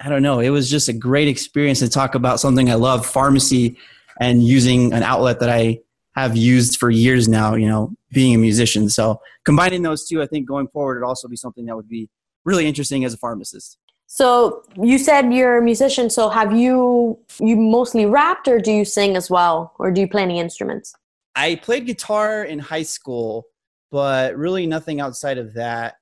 I 0.00 0.08
don't 0.08 0.22
know, 0.22 0.40
it 0.40 0.50
was 0.50 0.70
just 0.70 0.88
a 0.88 0.92
great 0.92 1.28
experience 1.28 1.80
to 1.80 1.88
talk 1.88 2.14
about 2.14 2.40
something 2.40 2.70
I 2.70 2.74
love, 2.74 3.06
pharmacy, 3.06 3.76
and 4.20 4.42
using 4.42 4.92
an 4.92 5.02
outlet 5.02 5.40
that 5.40 5.50
I 5.50 5.80
have 6.14 6.36
used 6.36 6.78
for 6.78 6.90
years 6.90 7.28
now, 7.28 7.54
you 7.54 7.66
know, 7.66 7.92
being 8.12 8.34
a 8.34 8.38
musician. 8.38 8.88
So 8.88 9.20
combining 9.44 9.82
those 9.82 10.06
two, 10.06 10.22
I 10.22 10.26
think 10.26 10.48
going 10.48 10.68
forward, 10.68 11.00
would 11.00 11.06
also 11.06 11.28
be 11.28 11.36
something 11.36 11.66
that 11.66 11.76
would 11.76 11.88
be 11.88 12.08
really 12.44 12.66
interesting 12.66 13.04
as 13.04 13.12
a 13.12 13.18
pharmacist. 13.18 13.78
So 14.06 14.62
you 14.80 14.98
said 14.98 15.32
you're 15.32 15.58
a 15.58 15.62
musician. 15.62 16.10
So 16.10 16.28
have 16.28 16.56
you 16.56 17.18
you 17.40 17.56
mostly 17.56 18.06
rapped, 18.06 18.48
or 18.48 18.58
do 18.58 18.72
you 18.72 18.84
sing 18.84 19.16
as 19.16 19.28
well, 19.30 19.74
or 19.78 19.90
do 19.90 20.00
you 20.00 20.08
play 20.08 20.22
any 20.22 20.38
instruments? 20.38 20.94
I 21.34 21.56
played 21.56 21.86
guitar 21.86 22.44
in 22.44 22.58
high 22.58 22.84
school, 22.84 23.46
but 23.90 24.36
really 24.36 24.66
nothing 24.66 25.00
outside 25.00 25.38
of 25.38 25.54
that. 25.54 25.96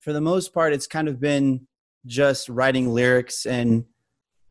For 0.00 0.12
the 0.12 0.20
most 0.20 0.54
part, 0.54 0.72
it's 0.72 0.86
kind 0.86 1.08
of 1.08 1.20
been 1.20 1.66
just 2.06 2.48
writing 2.48 2.90
lyrics 2.90 3.44
and 3.44 3.84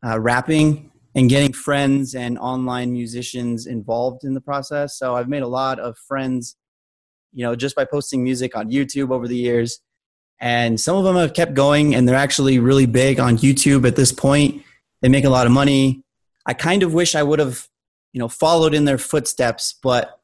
uh, 0.04 0.20
rapping 0.20 0.90
and 1.14 1.30
getting 1.30 1.52
friends 1.52 2.14
and 2.14 2.38
online 2.38 2.92
musicians 2.92 3.66
involved 3.66 4.24
in 4.24 4.34
the 4.34 4.40
process. 4.40 4.98
So 4.98 5.16
I've 5.16 5.28
made 5.28 5.42
a 5.42 5.48
lot 5.48 5.78
of 5.78 5.96
friends, 5.96 6.56
you 7.32 7.42
know, 7.42 7.56
just 7.56 7.74
by 7.74 7.84
posting 7.84 8.22
music 8.22 8.56
on 8.56 8.70
YouTube 8.70 9.10
over 9.10 9.26
the 9.26 9.36
years 9.36 9.80
and 10.40 10.80
some 10.80 10.96
of 10.96 11.04
them 11.04 11.16
have 11.16 11.34
kept 11.34 11.54
going 11.54 11.94
and 11.94 12.08
they're 12.08 12.16
actually 12.16 12.58
really 12.58 12.86
big 12.86 13.18
on 13.18 13.38
youtube 13.38 13.86
at 13.86 13.96
this 13.96 14.12
point 14.12 14.62
they 15.02 15.08
make 15.08 15.24
a 15.24 15.30
lot 15.30 15.46
of 15.46 15.52
money 15.52 16.02
i 16.46 16.54
kind 16.54 16.82
of 16.82 16.94
wish 16.94 17.14
i 17.14 17.22
would 17.22 17.38
have 17.38 17.66
you 18.12 18.18
know 18.18 18.28
followed 18.28 18.74
in 18.74 18.84
their 18.84 18.98
footsteps 18.98 19.74
but 19.82 20.18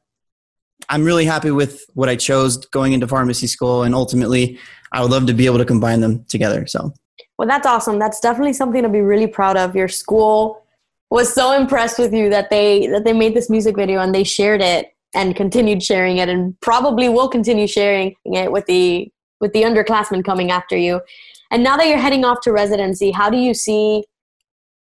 I'm 0.89 1.03
really 1.03 1.25
happy 1.25 1.51
with 1.51 1.85
what 1.93 2.09
I 2.09 2.15
chose 2.15 2.57
going 2.57 2.93
into 2.93 3.07
pharmacy 3.07 3.47
school, 3.47 3.83
and 3.83 3.95
ultimately, 3.95 4.59
I 4.91 5.01
would 5.01 5.11
love 5.11 5.25
to 5.27 5.33
be 5.33 5.45
able 5.45 5.57
to 5.57 5.65
combine 5.65 6.01
them 6.01 6.25
together. 6.25 6.67
So, 6.67 6.93
well, 7.37 7.47
that's 7.47 7.65
awesome. 7.65 7.99
That's 7.99 8.19
definitely 8.19 8.53
something 8.53 8.83
to 8.83 8.89
be 8.89 9.01
really 9.01 9.27
proud 9.27 9.57
of. 9.57 9.75
Your 9.75 9.87
school 9.87 10.63
was 11.09 11.33
so 11.33 11.53
impressed 11.53 11.99
with 11.99 12.13
you 12.13 12.29
that 12.29 12.49
they 12.49 12.87
that 12.87 13.03
they 13.03 13.13
made 13.13 13.33
this 13.33 13.49
music 13.49 13.75
video 13.75 13.99
and 14.01 14.13
they 14.13 14.23
shared 14.23 14.61
it 14.61 14.93
and 15.13 15.35
continued 15.35 15.81
sharing 15.81 16.17
it, 16.17 16.29
and 16.29 16.59
probably 16.61 17.09
will 17.09 17.29
continue 17.29 17.67
sharing 17.67 18.15
it 18.25 18.51
with 18.51 18.65
the 18.65 19.11
with 19.39 19.53
the 19.53 19.63
underclassmen 19.63 20.23
coming 20.23 20.51
after 20.51 20.77
you. 20.77 21.01
And 21.51 21.63
now 21.63 21.77
that 21.77 21.87
you're 21.87 21.97
heading 21.97 22.25
off 22.25 22.41
to 22.41 22.51
residency, 22.51 23.11
how 23.11 23.29
do 23.29 23.37
you 23.37 23.53
see 23.53 24.03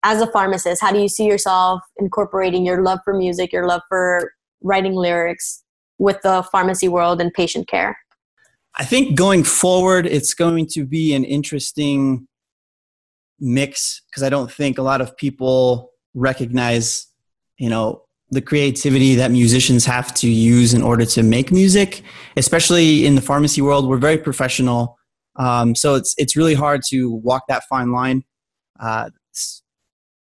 as 0.04 0.20
a 0.20 0.26
pharmacist, 0.26 0.82
how 0.82 0.92
do 0.92 0.99
you 0.99 1.08
see 1.08 1.25
yourself 1.25 1.80
incorporating 1.99 2.66
your 2.66 2.82
love 2.82 2.99
for 3.04 3.14
music, 3.14 3.52
your 3.52 3.66
love 3.66 3.82
for 3.88 4.32
writing 4.62 4.94
lyrics 4.94 5.62
with 5.99 6.20
the 6.22 6.42
pharmacy 6.50 6.88
world 6.88 7.20
and 7.20 7.32
patient 7.32 7.68
care? 7.68 7.96
I 8.75 8.84
think 8.84 9.16
going 9.16 9.44
forward, 9.44 10.06
it's 10.06 10.34
going 10.34 10.66
to 10.68 10.84
be 10.84 11.14
an 11.14 11.25
interesting 11.25 12.26
mix 13.38 14.02
because 14.08 14.22
I 14.22 14.28
don't 14.28 14.50
think 14.50 14.78
a 14.78 14.82
lot 14.82 15.00
of 15.00 15.16
people 15.16 15.90
recognize, 16.14 17.06
you 17.58 17.68
know, 17.68 18.02
the 18.33 18.41
creativity 18.41 19.15
that 19.15 19.31
musicians 19.31 19.85
have 19.85 20.12
to 20.15 20.29
use 20.29 20.75
in 20.75 20.83
order 20.83 21.05
to 21.05 21.23
make 21.23 21.53
music, 21.53 22.03
especially 22.37 23.07
in 23.07 23.15
the 23.15 23.21
pharmacy 23.21 23.61
world. 23.61 23.89
We're 23.89 23.99
very 23.99 24.19
professional, 24.19 24.99
um, 25.37 25.75
so 25.75 25.95
it's 25.95 26.15
it's 26.19 26.37
really 26.37 26.55
hard 26.55 26.81
to 26.89 27.11
walk 27.11 27.45
that 27.49 27.62
fine 27.69 27.93
line. 27.93 28.25
Uh, 28.81 29.11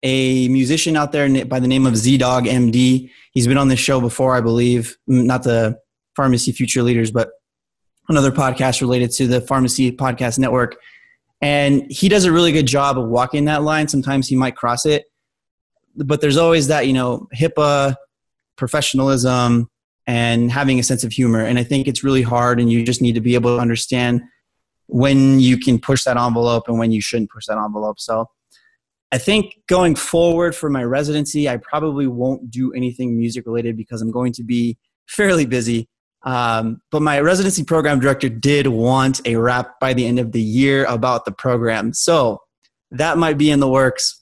a 0.03 0.49
musician 0.49 0.97
out 0.97 1.13
there 1.13 1.45
by 1.45 1.61
the 1.61 1.69
name 1.69 1.87
of 1.87 1.95
ZDoggMD. 1.95 3.11
He's 3.33 3.47
been 3.47 3.59
on 3.59 3.69
this 3.69 3.81
show 3.81 4.01
before, 4.01 4.35
I 4.35 4.41
believe. 4.41 4.97
Not 5.07 5.43
the 5.43 5.79
Pharmacy 6.15 6.53
Future 6.53 6.83
Leaders, 6.83 7.11
but 7.11 7.31
another 8.09 8.31
podcast 8.31 8.81
related 8.81 9.11
to 9.13 9.27
the 9.27 9.41
Pharmacy 9.41 9.93
Podcast 9.93 10.39
Network. 10.39 10.77
And 11.41 11.85
he 11.91 12.09
does 12.09 12.25
a 12.25 12.33
really 12.33 12.53
good 12.53 12.67
job 12.67 12.99
of 12.99 13.09
walking 13.09 13.45
that 13.47 13.63
line. 13.63 13.89
Sometimes 13.89 14.29
he 14.29 14.37
might 14.37 14.57
cross 14.57 14.87
it, 14.87 15.05
but 16.07 16.21
there's 16.21 16.37
always 16.37 16.69
that, 16.69 16.87
you 16.87 16.93
know, 16.93 17.27
HIPAA, 17.35 17.97
professionalism, 18.57 19.69
and 20.07 20.51
having 20.51 20.79
a 20.79 20.83
sense 20.83 21.05
of 21.05 21.13
humor. 21.13 21.45
And 21.45 21.59
I 21.59 21.65
think 21.65 21.87
it's 21.87 22.03
really 22.03 22.23
hard, 22.23 22.61
and 22.61 22.71
you 22.73 22.85
just 22.85 23.03
need 23.03 23.15
to 23.15 23.21
be 23.21 23.35
able 23.35 23.57
to 23.57 23.61
understand 23.61 24.23
when 24.87 25.39
you 25.39 25.59
can 25.59 25.79
push 25.79 26.05
that 26.05 26.17
envelope 26.17 26.65
and 26.67 26.79
when 26.79 26.91
you 26.91 27.01
shouldn't 27.01 27.31
push 27.31 27.45
that 27.47 27.59
envelope. 27.59 28.01
So 28.01 28.27
I 29.13 29.19
think 29.19 29.55
going 29.69 29.95
forward 29.95 30.55
for 30.55 30.71
my 30.71 30.83
residency, 30.83 31.49
I 31.49 31.59
probably 31.59 32.07
won't 32.07 32.51
do 32.51 32.73
anything 32.73 33.17
music 33.17 33.47
related 33.47 33.77
because 33.77 34.03
I'm 34.03 34.11
going 34.11 34.33
to 34.35 34.43
be 34.43 34.79
fairly 35.07 35.47
busy. 35.47 35.89
Um, 36.25 36.81
but 36.91 37.01
my 37.01 37.21
residency 37.21 37.65
program 37.65 38.01
director 38.01 38.29
did 38.29 38.67
want 38.67 39.21
a 39.27 39.37
rap 39.37 39.79
by 39.81 39.95
the 39.95 40.07
end 40.07 40.19
of 40.19 40.33
the 40.33 40.43
year 40.43 40.85
about 40.87 41.25
the 41.25 41.33
program. 41.33 41.93
So 41.93 42.41
that 42.91 43.19
might 43.19 43.39
be 43.39 43.51
in 43.51 43.61
the 43.61 43.69
works. 43.69 44.21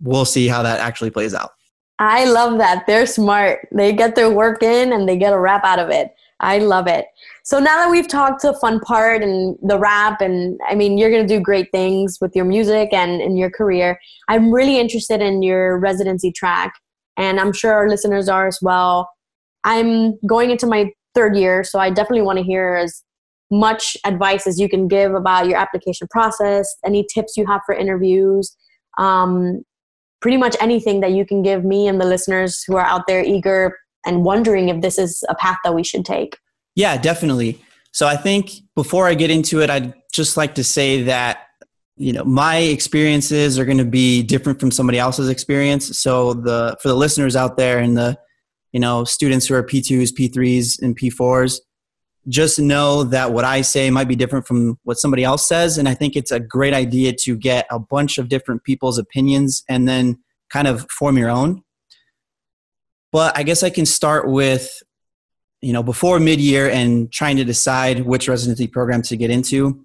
We'll 0.00 0.24
see 0.24 0.48
how 0.48 0.62
that 0.62 0.80
actually 0.80 1.10
plays 1.10 1.34
out. 1.34 1.50
I 1.98 2.26
love 2.26 2.58
that. 2.58 2.84
They're 2.86 3.06
smart. 3.06 3.68
They 3.72 3.92
get 3.92 4.14
their 4.14 4.30
work 4.30 4.62
in 4.62 4.92
and 4.92 5.08
they 5.08 5.16
get 5.16 5.32
a 5.32 5.38
rap 5.38 5.64
out 5.64 5.78
of 5.78 5.90
it. 5.90 6.10
I 6.40 6.58
love 6.58 6.86
it. 6.86 7.06
So 7.42 7.58
now 7.58 7.76
that 7.78 7.90
we've 7.90 8.06
talked 8.06 8.40
to 8.42 8.48
the 8.48 8.58
fun 8.58 8.78
part 8.80 9.24
and 9.24 9.56
the 9.62 9.78
rap, 9.78 10.20
and 10.20 10.60
I 10.68 10.76
mean, 10.76 10.96
you're 10.96 11.10
going 11.10 11.26
to 11.26 11.34
do 11.34 11.40
great 11.40 11.72
things 11.72 12.18
with 12.20 12.36
your 12.36 12.44
music 12.44 12.90
and 12.92 13.20
in 13.20 13.36
your 13.36 13.50
career, 13.50 13.98
I'm 14.28 14.52
really 14.52 14.78
interested 14.78 15.20
in 15.20 15.42
your 15.42 15.78
residency 15.78 16.30
track. 16.30 16.74
And 17.16 17.40
I'm 17.40 17.52
sure 17.52 17.72
our 17.72 17.88
listeners 17.88 18.28
are 18.28 18.46
as 18.46 18.60
well. 18.62 19.10
I'm 19.64 20.16
going 20.26 20.52
into 20.52 20.66
my 20.66 20.92
third 21.16 21.36
year, 21.36 21.64
so 21.64 21.80
I 21.80 21.90
definitely 21.90 22.22
want 22.22 22.38
to 22.38 22.44
hear 22.44 22.76
as 22.76 23.02
much 23.50 23.96
advice 24.04 24.46
as 24.46 24.60
you 24.60 24.68
can 24.68 24.86
give 24.86 25.14
about 25.14 25.48
your 25.48 25.58
application 25.58 26.06
process, 26.10 26.72
any 26.84 27.04
tips 27.12 27.36
you 27.36 27.44
have 27.46 27.62
for 27.66 27.74
interviews, 27.74 28.56
um, 28.98 29.62
pretty 30.20 30.36
much 30.36 30.56
anything 30.60 31.00
that 31.00 31.12
you 31.12 31.24
can 31.24 31.42
give 31.42 31.64
me 31.64 31.86
and 31.86 32.00
the 32.00 32.06
listeners 32.06 32.62
who 32.66 32.76
are 32.76 32.84
out 32.84 33.06
there 33.06 33.22
eager 33.22 33.78
and 34.06 34.24
wondering 34.24 34.68
if 34.68 34.80
this 34.80 34.98
is 34.98 35.22
a 35.28 35.34
path 35.34 35.58
that 35.64 35.74
we 35.74 35.84
should 35.84 36.04
take. 36.04 36.38
Yeah, 36.74 36.96
definitely. 36.96 37.62
So 37.92 38.06
I 38.06 38.16
think 38.16 38.52
before 38.74 39.06
I 39.06 39.14
get 39.14 39.30
into 39.30 39.60
it, 39.60 39.70
I'd 39.70 39.94
just 40.12 40.36
like 40.36 40.54
to 40.56 40.64
say 40.64 41.02
that 41.04 41.40
you 41.96 42.12
know 42.12 42.24
my 42.24 42.58
experiences 42.58 43.58
are 43.58 43.64
going 43.64 43.78
to 43.78 43.84
be 43.84 44.22
different 44.22 44.60
from 44.60 44.70
somebody 44.70 44.98
else's 44.98 45.28
experience. 45.28 45.98
So 45.98 46.34
the 46.34 46.76
for 46.80 46.88
the 46.88 46.94
listeners 46.94 47.34
out 47.34 47.56
there 47.56 47.78
and 47.78 47.96
the 47.96 48.16
you 48.72 48.80
know 48.80 49.04
students 49.04 49.46
who 49.46 49.54
are 49.54 49.62
P2s, 49.62 50.10
P3s, 50.12 50.80
and 50.80 50.96
P4s, 50.96 51.58
just 52.28 52.58
know 52.58 53.04
that 53.04 53.32
what 53.32 53.44
I 53.44 53.62
say 53.62 53.90
might 53.90 54.08
be 54.08 54.16
different 54.16 54.46
from 54.46 54.78
what 54.84 54.98
somebody 54.98 55.24
else 55.24 55.46
says, 55.48 55.78
and 55.78 55.88
I 55.88 55.94
think 55.94 56.14
it's 56.14 56.30
a 56.30 56.40
great 56.40 56.74
idea 56.74 57.12
to 57.20 57.36
get 57.36 57.66
a 57.70 57.78
bunch 57.78 58.18
of 58.18 58.28
different 58.28 58.64
people's 58.64 58.98
opinions 58.98 59.62
and 59.68 59.88
then 59.88 60.18
kind 60.50 60.66
of 60.66 60.86
form 60.90 61.16
your 61.16 61.30
own. 61.30 61.62
But 63.12 63.36
I 63.36 63.42
guess 63.42 63.62
I 63.62 63.70
can 63.70 63.86
start 63.86 64.28
with, 64.28 64.82
you 65.62 65.72
know, 65.72 65.82
before 65.82 66.20
mid 66.20 66.40
year 66.40 66.68
and 66.68 67.10
trying 67.10 67.36
to 67.38 67.44
decide 67.44 68.00
which 68.00 68.28
residency 68.28 68.66
program 68.66 69.02
to 69.02 69.16
get 69.16 69.30
into 69.30 69.84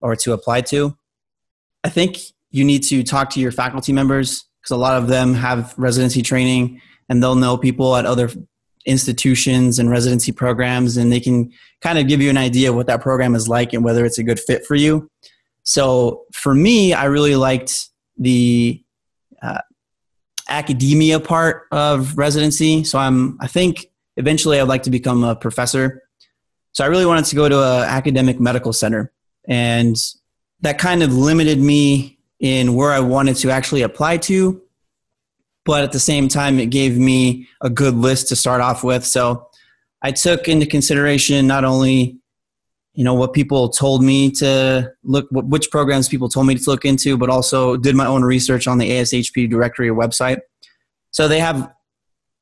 or 0.00 0.16
to 0.16 0.32
apply 0.32 0.62
to. 0.62 0.96
I 1.82 1.90
think 1.90 2.18
you 2.50 2.64
need 2.64 2.82
to 2.84 3.02
talk 3.02 3.30
to 3.30 3.40
your 3.40 3.52
faculty 3.52 3.92
members 3.92 4.44
because 4.62 4.74
a 4.74 4.80
lot 4.80 4.96
of 4.96 5.08
them 5.08 5.34
have 5.34 5.74
residency 5.76 6.22
training 6.22 6.80
and 7.08 7.22
they'll 7.22 7.34
know 7.34 7.58
people 7.58 7.94
at 7.96 8.06
other 8.06 8.30
institutions 8.86 9.78
and 9.78 9.90
residency 9.90 10.32
programs 10.32 10.96
and 10.96 11.10
they 11.10 11.20
can 11.20 11.50
kind 11.80 11.98
of 11.98 12.06
give 12.06 12.20
you 12.20 12.30
an 12.30 12.36
idea 12.36 12.70
of 12.70 12.76
what 12.76 12.86
that 12.86 13.00
program 13.00 13.34
is 13.34 13.48
like 13.48 13.72
and 13.72 13.84
whether 13.84 14.04
it's 14.04 14.18
a 14.18 14.22
good 14.22 14.38
fit 14.38 14.66
for 14.66 14.74
you. 14.74 15.10
So 15.62 16.24
for 16.32 16.54
me, 16.54 16.92
I 16.92 17.04
really 17.04 17.36
liked 17.36 17.88
the 18.18 18.82
uh, 19.42 19.60
academia 20.48 21.20
part 21.20 21.66
of 21.72 22.16
residency. 22.18 22.84
So 22.84 22.98
I'm, 22.98 23.38
I 23.40 23.46
think 23.46 23.86
eventually 24.16 24.60
I'd 24.60 24.68
like 24.68 24.82
to 24.84 24.90
become 24.90 25.24
a 25.24 25.34
professor. 25.34 26.02
So 26.72 26.84
I 26.84 26.88
really 26.88 27.06
wanted 27.06 27.24
to 27.26 27.36
go 27.36 27.48
to 27.48 27.58
an 27.58 27.84
academic 27.84 28.38
medical 28.38 28.72
center. 28.72 29.12
And 29.48 29.96
that 30.60 30.78
kind 30.78 31.02
of 31.02 31.12
limited 31.14 31.58
me 31.58 32.18
in 32.40 32.74
where 32.74 32.92
I 32.92 33.00
wanted 33.00 33.36
to 33.36 33.50
actually 33.50 33.82
apply 33.82 34.18
to. 34.18 34.60
But 35.64 35.82
at 35.82 35.92
the 35.92 36.00
same 36.00 36.28
time, 36.28 36.58
it 36.58 36.66
gave 36.66 36.98
me 36.98 37.48
a 37.62 37.70
good 37.70 37.94
list 37.94 38.28
to 38.28 38.36
start 38.36 38.60
off 38.60 38.84
with. 38.84 39.04
So 39.04 39.48
I 40.02 40.12
took 40.12 40.48
into 40.48 40.66
consideration 40.66 41.46
not 41.46 41.64
only 41.64 42.18
you 42.94 43.02
know 43.02 43.14
what 43.14 43.32
people 43.32 43.68
told 43.68 44.02
me 44.02 44.30
to 44.30 44.92
look 45.02 45.26
which 45.30 45.70
programs 45.70 46.08
people 46.08 46.28
told 46.28 46.46
me 46.46 46.54
to 46.54 46.70
look 46.70 46.84
into 46.84 47.18
but 47.18 47.28
also 47.28 47.76
did 47.76 47.94
my 47.96 48.06
own 48.06 48.22
research 48.22 48.66
on 48.66 48.78
the 48.78 48.88
ashp 48.88 49.50
directory 49.50 49.88
website 49.88 50.38
so 51.10 51.26
they 51.26 51.40
have 51.40 51.72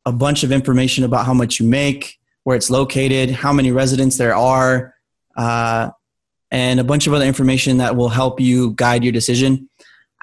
a 0.04 0.12
bunch 0.12 0.44
of 0.44 0.52
information 0.52 1.04
about 1.04 1.24
how 1.24 1.32
much 1.32 1.58
you 1.58 1.66
make 1.66 2.18
where 2.44 2.56
it's 2.56 2.68
located 2.70 3.30
how 3.30 3.52
many 3.52 3.72
residents 3.72 4.18
there 4.18 4.36
are 4.36 4.94
uh, 5.36 5.88
and 6.50 6.78
a 6.78 6.84
bunch 6.84 7.06
of 7.06 7.14
other 7.14 7.24
information 7.24 7.78
that 7.78 7.96
will 7.96 8.10
help 8.10 8.38
you 8.38 8.72
guide 8.72 9.02
your 9.02 9.12
decision 9.12 9.68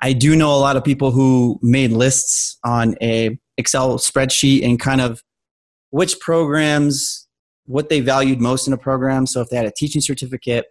i 0.01 0.13
do 0.13 0.35
know 0.35 0.53
a 0.53 0.59
lot 0.59 0.75
of 0.75 0.83
people 0.83 1.11
who 1.11 1.59
made 1.61 1.91
lists 1.91 2.57
on 2.63 2.95
a 3.01 3.37
excel 3.57 3.97
spreadsheet 3.97 4.63
and 4.63 4.79
kind 4.79 5.01
of 5.01 5.21
which 5.91 6.19
programs 6.19 7.27
what 7.69 7.89
they 7.89 7.99
valued 7.99 8.41
most 8.41 8.65
in 8.65 8.73
a 8.73 8.77
program. 8.77 9.27
So 9.27 9.41
if 9.41 9.49
they 9.49 9.55
had 9.55 9.67
a 9.67 9.71
teaching 9.71 10.01
certificate, 10.01 10.65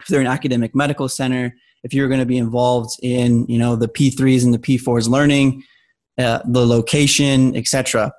if 0.00 0.06
they're 0.06 0.20
an 0.20 0.26
academic 0.26 0.74
medical 0.74 1.10
center, 1.10 1.54
if 1.82 1.92
you're 1.92 2.08
going 2.08 2.20
to 2.20 2.26
be 2.26 2.38
involved 2.38 2.96
in 3.02 3.46
you 3.48 3.58
know 3.58 3.76
the 3.76 3.88
P3s 3.88 4.42
and 4.42 4.54
the 4.54 4.58
P4s 4.58 5.08
learning, 5.08 5.62
uh, 6.18 6.40
the 6.46 6.66
location, 6.66 7.54
etc. 7.54 8.12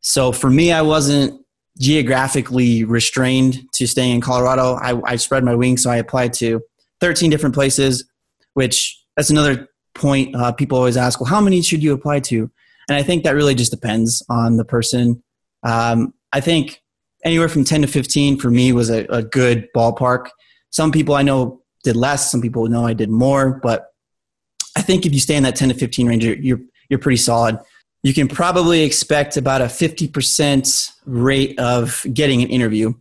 So 0.00 0.32
for 0.32 0.48
me, 0.48 0.72
I 0.72 0.80
wasn't 0.80 1.40
geographically 1.78 2.84
restrained 2.84 3.60
to 3.74 3.86
staying 3.86 4.16
in 4.16 4.20
Colorado. 4.20 4.74
I, 4.74 5.00
I 5.04 5.16
spread 5.16 5.44
my 5.44 5.54
wings, 5.54 5.82
so 5.82 5.90
I 5.90 5.96
applied 5.96 6.32
to 6.34 6.60
13 7.00 7.30
different 7.30 7.54
places, 7.54 8.08
which 8.54 8.97
that's 9.18 9.30
another 9.30 9.68
point. 9.94 10.34
Uh, 10.36 10.52
people 10.52 10.78
always 10.78 10.96
ask, 10.96 11.20
well, 11.20 11.28
how 11.28 11.40
many 11.40 11.60
should 11.60 11.82
you 11.82 11.92
apply 11.92 12.20
to? 12.20 12.48
And 12.88 12.96
I 12.96 13.02
think 13.02 13.24
that 13.24 13.34
really 13.34 13.56
just 13.56 13.72
depends 13.72 14.22
on 14.30 14.56
the 14.56 14.64
person. 14.64 15.24
Um, 15.64 16.14
I 16.32 16.40
think 16.40 16.80
anywhere 17.24 17.48
from 17.48 17.64
10 17.64 17.82
to 17.82 17.88
15 17.88 18.38
for 18.38 18.48
me 18.48 18.72
was 18.72 18.90
a, 18.90 19.06
a 19.06 19.24
good 19.24 19.66
ballpark. 19.76 20.28
Some 20.70 20.92
people 20.92 21.16
I 21.16 21.22
know 21.22 21.62
did 21.82 21.96
less, 21.96 22.30
some 22.30 22.40
people 22.40 22.68
know 22.68 22.86
I 22.86 22.92
did 22.92 23.10
more, 23.10 23.58
but 23.60 23.86
I 24.76 24.82
think 24.82 25.04
if 25.04 25.12
you 25.12 25.18
stay 25.18 25.34
in 25.34 25.42
that 25.42 25.56
10 25.56 25.70
to 25.70 25.74
15 25.74 26.06
range, 26.06 26.24
you're, 26.24 26.60
you're 26.88 27.00
pretty 27.00 27.16
solid. 27.16 27.58
You 28.04 28.14
can 28.14 28.28
probably 28.28 28.84
expect 28.84 29.36
about 29.36 29.62
a 29.62 29.64
50% 29.64 30.92
rate 31.06 31.58
of 31.58 32.06
getting 32.12 32.42
an 32.42 32.50
interview. 32.50 32.92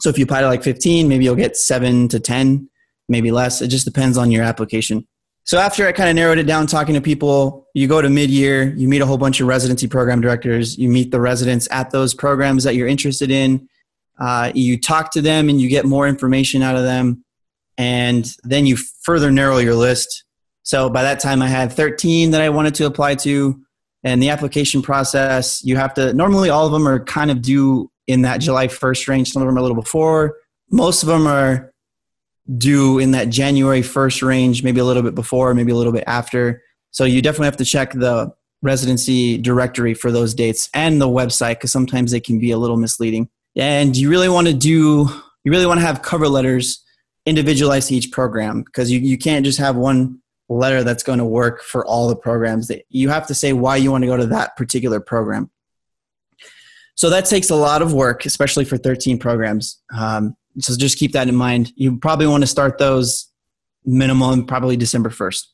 So 0.00 0.08
if 0.08 0.16
you 0.16 0.24
apply 0.24 0.40
to 0.40 0.46
like 0.46 0.62
15, 0.62 1.06
maybe 1.08 1.26
you'll 1.26 1.34
get 1.34 1.58
seven 1.58 2.08
to 2.08 2.20
10, 2.20 2.70
maybe 3.10 3.30
less. 3.30 3.60
It 3.60 3.68
just 3.68 3.84
depends 3.84 4.16
on 4.16 4.30
your 4.30 4.42
application. 4.42 5.06
So 5.46 5.58
after 5.58 5.86
I 5.86 5.92
kind 5.92 6.10
of 6.10 6.16
narrowed 6.16 6.38
it 6.38 6.46
down, 6.46 6.66
talking 6.66 6.96
to 6.96 7.00
people, 7.00 7.68
you 7.72 7.86
go 7.86 8.02
to 8.02 8.10
mid-year, 8.10 8.74
you 8.74 8.88
meet 8.88 9.00
a 9.00 9.06
whole 9.06 9.16
bunch 9.16 9.40
of 9.40 9.46
residency 9.46 9.86
program 9.86 10.20
directors, 10.20 10.76
you 10.76 10.88
meet 10.88 11.12
the 11.12 11.20
residents 11.20 11.68
at 11.70 11.90
those 11.92 12.14
programs 12.14 12.64
that 12.64 12.74
you're 12.74 12.88
interested 12.88 13.30
in, 13.30 13.68
uh, 14.18 14.50
you 14.56 14.76
talk 14.80 15.12
to 15.12 15.22
them, 15.22 15.48
and 15.48 15.60
you 15.60 15.68
get 15.68 15.84
more 15.84 16.08
information 16.08 16.62
out 16.62 16.74
of 16.74 16.82
them, 16.82 17.24
and 17.78 18.34
then 18.42 18.66
you 18.66 18.76
further 19.02 19.30
narrow 19.30 19.58
your 19.58 19.76
list. 19.76 20.24
So 20.64 20.90
by 20.90 21.04
that 21.04 21.20
time, 21.20 21.40
I 21.40 21.46
had 21.46 21.70
13 21.70 22.32
that 22.32 22.42
I 22.42 22.48
wanted 22.48 22.74
to 22.76 22.86
apply 22.86 23.14
to, 23.16 23.60
and 24.02 24.20
the 24.20 24.30
application 24.30 24.82
process, 24.82 25.62
you 25.64 25.76
have 25.76 25.94
to 25.94 26.12
normally 26.12 26.50
all 26.50 26.66
of 26.66 26.72
them 26.72 26.88
are 26.88 27.04
kind 27.04 27.30
of 27.30 27.40
due 27.40 27.88
in 28.08 28.22
that 28.22 28.38
July 28.38 28.66
1st 28.66 29.06
range. 29.06 29.30
Some 29.30 29.42
of 29.42 29.46
them 29.46 29.56
are 29.56 29.60
a 29.60 29.62
little 29.62 29.80
before. 29.80 30.38
Most 30.72 31.04
of 31.04 31.08
them 31.08 31.28
are 31.28 31.72
due 32.58 32.98
in 32.98 33.10
that 33.12 33.28
January 33.28 33.82
1st 33.82 34.26
range, 34.26 34.62
maybe 34.62 34.80
a 34.80 34.84
little 34.84 35.02
bit 35.02 35.14
before, 35.14 35.54
maybe 35.54 35.72
a 35.72 35.76
little 35.76 35.92
bit 35.92 36.04
after. 36.06 36.62
So 36.90 37.04
you 37.04 37.20
definitely 37.22 37.46
have 37.46 37.56
to 37.58 37.64
check 37.64 37.92
the 37.92 38.32
residency 38.62 39.38
directory 39.38 39.94
for 39.94 40.10
those 40.10 40.34
dates 40.34 40.70
and 40.72 41.00
the 41.00 41.08
website 41.08 41.54
because 41.54 41.72
sometimes 41.72 42.10
they 42.10 42.20
can 42.20 42.38
be 42.38 42.50
a 42.50 42.58
little 42.58 42.76
misleading. 42.76 43.28
And 43.54 43.96
you 43.96 44.10
really 44.10 44.28
want 44.28 44.46
to 44.46 44.54
do, 44.54 45.08
you 45.44 45.52
really 45.52 45.66
want 45.66 45.80
to 45.80 45.86
have 45.86 46.02
cover 46.02 46.28
letters 46.28 46.84
individualized 47.26 47.88
to 47.88 47.94
each 47.94 48.12
program 48.12 48.62
because 48.62 48.90
you, 48.90 49.00
you 49.00 49.18
can't 49.18 49.44
just 49.44 49.58
have 49.58 49.76
one 49.76 50.20
letter 50.48 50.84
that's 50.84 51.02
going 51.02 51.18
to 51.18 51.24
work 51.24 51.62
for 51.62 51.84
all 51.84 52.08
the 52.08 52.16
programs 52.16 52.68
that 52.68 52.84
you 52.88 53.08
have 53.08 53.26
to 53.26 53.34
say 53.34 53.52
why 53.52 53.76
you 53.76 53.90
want 53.90 54.02
to 54.02 54.06
go 54.06 54.16
to 54.16 54.26
that 54.26 54.56
particular 54.56 55.00
program 55.00 55.50
so 56.94 57.10
that 57.10 57.24
takes 57.24 57.50
a 57.50 57.56
lot 57.56 57.82
of 57.82 57.92
work 57.92 58.24
especially 58.26 58.64
for 58.64 58.76
13 58.76 59.18
programs 59.18 59.82
um, 59.96 60.36
so 60.58 60.76
just 60.76 60.98
keep 60.98 61.12
that 61.12 61.28
in 61.28 61.36
mind. 61.36 61.72
You 61.76 61.96
probably 61.96 62.26
want 62.26 62.42
to 62.42 62.46
start 62.46 62.78
those 62.78 63.30
minimum 63.84 64.46
probably 64.46 64.76
December 64.76 65.10
1st. 65.10 65.44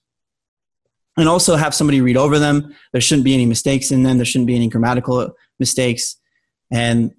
And 1.18 1.28
also 1.28 1.56
have 1.56 1.74
somebody 1.74 2.00
read 2.00 2.16
over 2.16 2.38
them. 2.38 2.74
There 2.92 3.00
shouldn't 3.00 3.24
be 3.24 3.34
any 3.34 3.44
mistakes 3.44 3.90
in 3.90 4.02
them. 4.02 4.16
There 4.16 4.24
shouldn't 4.24 4.46
be 4.46 4.56
any 4.56 4.68
grammatical 4.68 5.34
mistakes. 5.58 6.16
And 6.70 7.12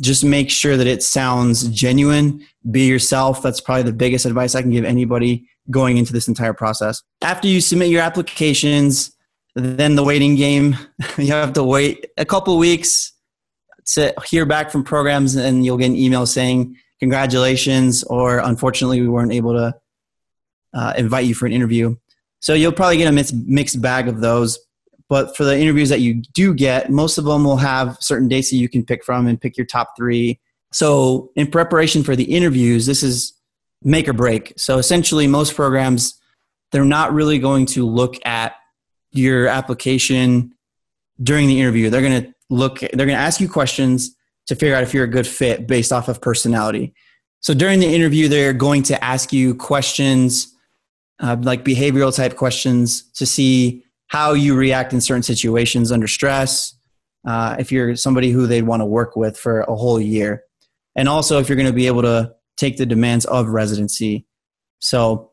just 0.00 0.24
make 0.24 0.50
sure 0.50 0.76
that 0.76 0.86
it 0.86 1.02
sounds 1.02 1.68
genuine. 1.68 2.44
Be 2.68 2.86
yourself. 2.86 3.42
That's 3.42 3.60
probably 3.60 3.84
the 3.84 3.92
biggest 3.92 4.26
advice 4.26 4.54
I 4.54 4.62
can 4.62 4.72
give 4.72 4.84
anybody 4.84 5.48
going 5.70 5.96
into 5.96 6.12
this 6.12 6.28
entire 6.28 6.54
process. 6.54 7.02
After 7.22 7.46
you 7.46 7.60
submit 7.60 7.88
your 7.88 8.02
applications, 8.02 9.16
then 9.54 9.94
the 9.94 10.04
waiting 10.04 10.34
game, 10.34 10.76
you 11.16 11.32
have 11.32 11.52
to 11.54 11.62
wait 11.62 12.06
a 12.16 12.24
couple 12.24 12.58
weeks 12.58 13.12
to 13.94 14.12
hear 14.28 14.44
back 14.44 14.70
from 14.70 14.82
programs 14.82 15.36
and 15.36 15.64
you'll 15.64 15.76
get 15.76 15.86
an 15.86 15.96
email 15.96 16.26
saying 16.26 16.76
congratulations, 17.00 18.02
or 18.04 18.38
unfortunately, 18.38 19.00
we 19.00 19.08
weren't 19.08 19.32
able 19.32 19.52
to 19.54 19.74
uh, 20.74 20.94
invite 20.96 21.26
you 21.26 21.34
for 21.34 21.46
an 21.46 21.52
interview. 21.52 21.96
So 22.40 22.54
you'll 22.54 22.72
probably 22.72 22.98
get 22.98 23.08
a 23.08 23.12
mixed, 23.12 23.34
mixed 23.34 23.80
bag 23.80 24.08
of 24.08 24.20
those. 24.20 24.58
But 25.08 25.36
for 25.36 25.44
the 25.44 25.56
interviews 25.56 25.88
that 25.90 26.00
you 26.00 26.14
do 26.34 26.52
get, 26.52 26.90
most 26.90 27.16
of 27.16 27.24
them 27.24 27.44
will 27.44 27.58
have 27.58 27.96
certain 28.00 28.28
dates 28.28 28.50
that 28.50 28.56
you 28.56 28.68
can 28.68 28.84
pick 28.84 29.04
from 29.04 29.26
and 29.26 29.40
pick 29.40 29.56
your 29.56 29.66
top 29.66 29.94
three. 29.96 30.40
So 30.72 31.30
in 31.36 31.46
preparation 31.46 32.02
for 32.02 32.16
the 32.16 32.24
interviews, 32.24 32.86
this 32.86 33.02
is 33.02 33.32
make 33.82 34.08
or 34.08 34.12
break. 34.12 34.52
So 34.56 34.78
essentially, 34.78 35.26
most 35.26 35.54
programs, 35.54 36.20
they're 36.72 36.84
not 36.84 37.12
really 37.12 37.38
going 37.38 37.66
to 37.66 37.86
look 37.86 38.16
at 38.26 38.54
your 39.12 39.46
application 39.46 40.52
during 41.22 41.46
the 41.46 41.60
interview. 41.60 41.88
They're 41.88 42.02
going 42.02 42.24
to 42.24 42.34
look, 42.50 42.80
they're 42.80 43.06
going 43.06 43.08
to 43.10 43.14
ask 43.14 43.40
you 43.40 43.48
questions 43.48 44.15
to 44.46 44.54
figure 44.54 44.74
out 44.74 44.82
if 44.82 44.94
you're 44.94 45.04
a 45.04 45.10
good 45.10 45.26
fit 45.26 45.66
based 45.66 45.92
off 45.92 46.08
of 46.08 46.20
personality. 46.20 46.94
So 47.40 47.54
during 47.54 47.80
the 47.80 47.86
interview, 47.86 48.28
they're 48.28 48.52
going 48.52 48.82
to 48.84 49.04
ask 49.04 49.32
you 49.32 49.54
questions 49.54 50.52
uh, 51.20 51.36
like 51.40 51.64
behavioral 51.64 52.14
type 52.14 52.36
questions 52.36 53.10
to 53.12 53.26
see 53.26 53.84
how 54.08 54.32
you 54.32 54.54
react 54.54 54.92
in 54.92 55.00
certain 55.00 55.22
situations 55.22 55.90
under 55.90 56.06
stress, 56.06 56.76
uh, 57.26 57.56
if 57.58 57.72
you're 57.72 57.96
somebody 57.96 58.30
who 58.30 58.46
they'd 58.46 58.62
want 58.62 58.80
to 58.80 58.86
work 58.86 59.16
with 59.16 59.36
for 59.36 59.60
a 59.62 59.74
whole 59.74 60.00
year, 60.00 60.44
and 60.94 61.08
also 61.08 61.38
if 61.38 61.48
you're 61.48 61.56
going 61.56 61.66
to 61.66 61.72
be 61.72 61.86
able 61.86 62.02
to 62.02 62.32
take 62.56 62.76
the 62.76 62.86
demands 62.86 63.24
of 63.26 63.48
residency. 63.48 64.26
So 64.78 65.32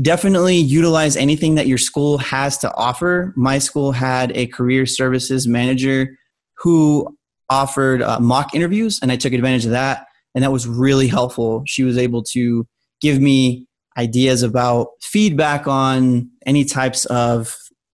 definitely 0.00 0.56
utilize 0.56 1.16
anything 1.16 1.56
that 1.56 1.66
your 1.66 1.78
school 1.78 2.18
has 2.18 2.58
to 2.58 2.72
offer. 2.74 3.32
My 3.36 3.58
school 3.58 3.92
had 3.92 4.36
a 4.36 4.46
career 4.46 4.86
services 4.86 5.48
manager 5.48 6.16
who 6.58 7.17
offered 7.50 8.02
uh, 8.02 8.20
mock 8.20 8.54
interviews, 8.54 9.00
and 9.02 9.10
I 9.10 9.16
took 9.16 9.32
advantage 9.32 9.64
of 9.64 9.72
that, 9.72 10.06
and 10.34 10.44
that 10.44 10.52
was 10.52 10.66
really 10.66 11.08
helpful. 11.08 11.62
She 11.66 11.82
was 11.82 11.98
able 11.98 12.22
to 12.24 12.66
give 13.00 13.20
me 13.20 13.66
ideas 13.96 14.42
about 14.42 14.88
feedback 15.00 15.66
on 15.66 16.30
any 16.46 16.64
types 16.64 17.04
of 17.06 17.56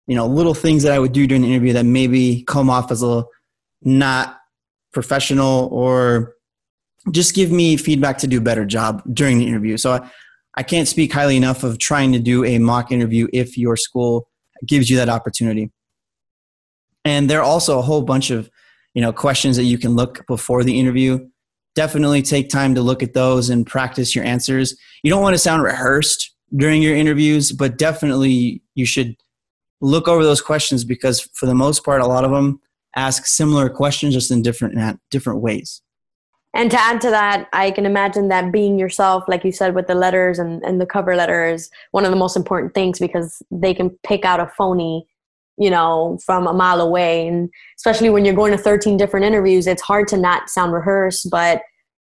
you 0.07 0.15
know 0.15 0.25
little 0.27 0.53
things 0.53 0.83
that 0.83 0.91
I 0.91 0.99
would 0.99 1.11
do 1.11 1.27
during 1.27 1.41
the 1.41 1.49
interview 1.49 1.73
that 1.73 1.85
maybe 1.85 2.43
come 2.47 2.69
off 2.69 2.91
as 2.91 3.01
a 3.01 3.07
little 3.07 3.29
not 3.81 4.37
professional 4.91 5.69
or 5.71 6.35
just 7.11 7.33
give 7.33 7.51
me 7.51 7.77
feedback 7.77 8.17
to 8.19 8.27
do 8.27 8.39
a 8.39 8.41
better 8.41 8.65
job 8.65 9.01
during 9.13 9.37
the 9.37 9.47
interview. 9.47 9.77
So 9.77 9.93
I, 9.93 10.09
I 10.55 10.63
can't 10.63 10.87
speak 10.87 11.13
highly 11.13 11.37
enough 11.37 11.63
of 11.63 11.79
trying 11.79 12.11
to 12.13 12.19
do 12.19 12.43
a 12.43 12.59
mock 12.59 12.91
interview 12.91 13.27
if 13.31 13.57
your 13.57 13.77
school 13.77 14.27
gives 14.65 14.89
you 14.89 14.97
that 14.97 15.09
opportunity. 15.09 15.71
And 17.05 17.29
there 17.29 17.39
are 17.39 17.43
also 17.43 17.79
a 17.79 17.81
whole 17.81 18.01
bunch 18.01 18.29
of 18.29 18.49
you 18.93 19.01
know 19.01 19.13
questions 19.13 19.57
that 19.57 19.63
you 19.63 19.77
can 19.77 19.95
look 19.95 20.25
before 20.27 20.63
the 20.63 20.79
interview. 20.79 21.19
Definitely 21.75 22.21
take 22.21 22.49
time 22.49 22.75
to 22.75 22.81
look 22.81 23.03
at 23.03 23.13
those 23.13 23.49
and 23.49 23.65
practice 23.65 24.15
your 24.15 24.25
answers. 24.25 24.75
You 25.03 25.11
don't 25.11 25.21
want 25.21 25.35
to 25.35 25.39
sound 25.39 25.63
rehearsed 25.63 26.33
during 26.55 26.81
your 26.81 26.95
interviews 26.95 27.51
but 27.51 27.77
definitely 27.77 28.61
you 28.75 28.85
should 28.85 29.15
look 29.81 30.07
over 30.07 30.23
those 30.23 30.41
questions 30.41 30.83
because 30.83 31.21
for 31.33 31.45
the 31.45 31.55
most 31.55 31.85
part 31.85 32.01
a 32.01 32.07
lot 32.07 32.25
of 32.25 32.31
them 32.31 32.59
ask 32.95 33.25
similar 33.25 33.69
questions 33.69 34.13
just 34.13 34.31
in 34.31 34.41
different 34.41 34.99
different 35.11 35.41
ways. 35.41 35.81
And 36.55 36.71
to 36.71 36.79
add 36.79 36.99
to 37.01 37.11
that 37.11 37.47
i 37.53 37.69
can 37.69 37.85
imagine 37.85 38.29
that 38.29 38.51
being 38.51 38.79
yourself 38.79 39.23
like 39.27 39.43
you 39.43 39.51
said 39.51 39.75
with 39.75 39.87
the 39.87 39.95
letters 39.95 40.39
and, 40.39 40.63
and 40.63 40.81
the 40.81 40.85
cover 40.85 41.15
letter 41.15 41.45
is 41.45 41.69
one 41.91 42.05
of 42.05 42.11
the 42.11 42.17
most 42.17 42.35
important 42.35 42.73
things 42.73 42.99
because 42.99 43.43
they 43.51 43.73
can 43.73 43.91
pick 44.03 44.25
out 44.25 44.39
a 44.39 44.47
phony 44.57 45.05
you 45.59 45.69
know, 45.69 46.17
from 46.25 46.47
a 46.47 46.53
mile 46.53 46.79
away. 46.79 47.27
And 47.27 47.49
especially 47.77 48.09
when 48.09 48.25
you're 48.25 48.33
going 48.33 48.53
to 48.53 48.57
13 48.57 48.97
different 48.97 49.25
interviews, 49.25 49.67
it's 49.67 49.81
hard 49.81 50.07
to 50.07 50.17
not 50.17 50.49
sound 50.49 50.73
rehearsed, 50.73 51.27
but 51.29 51.61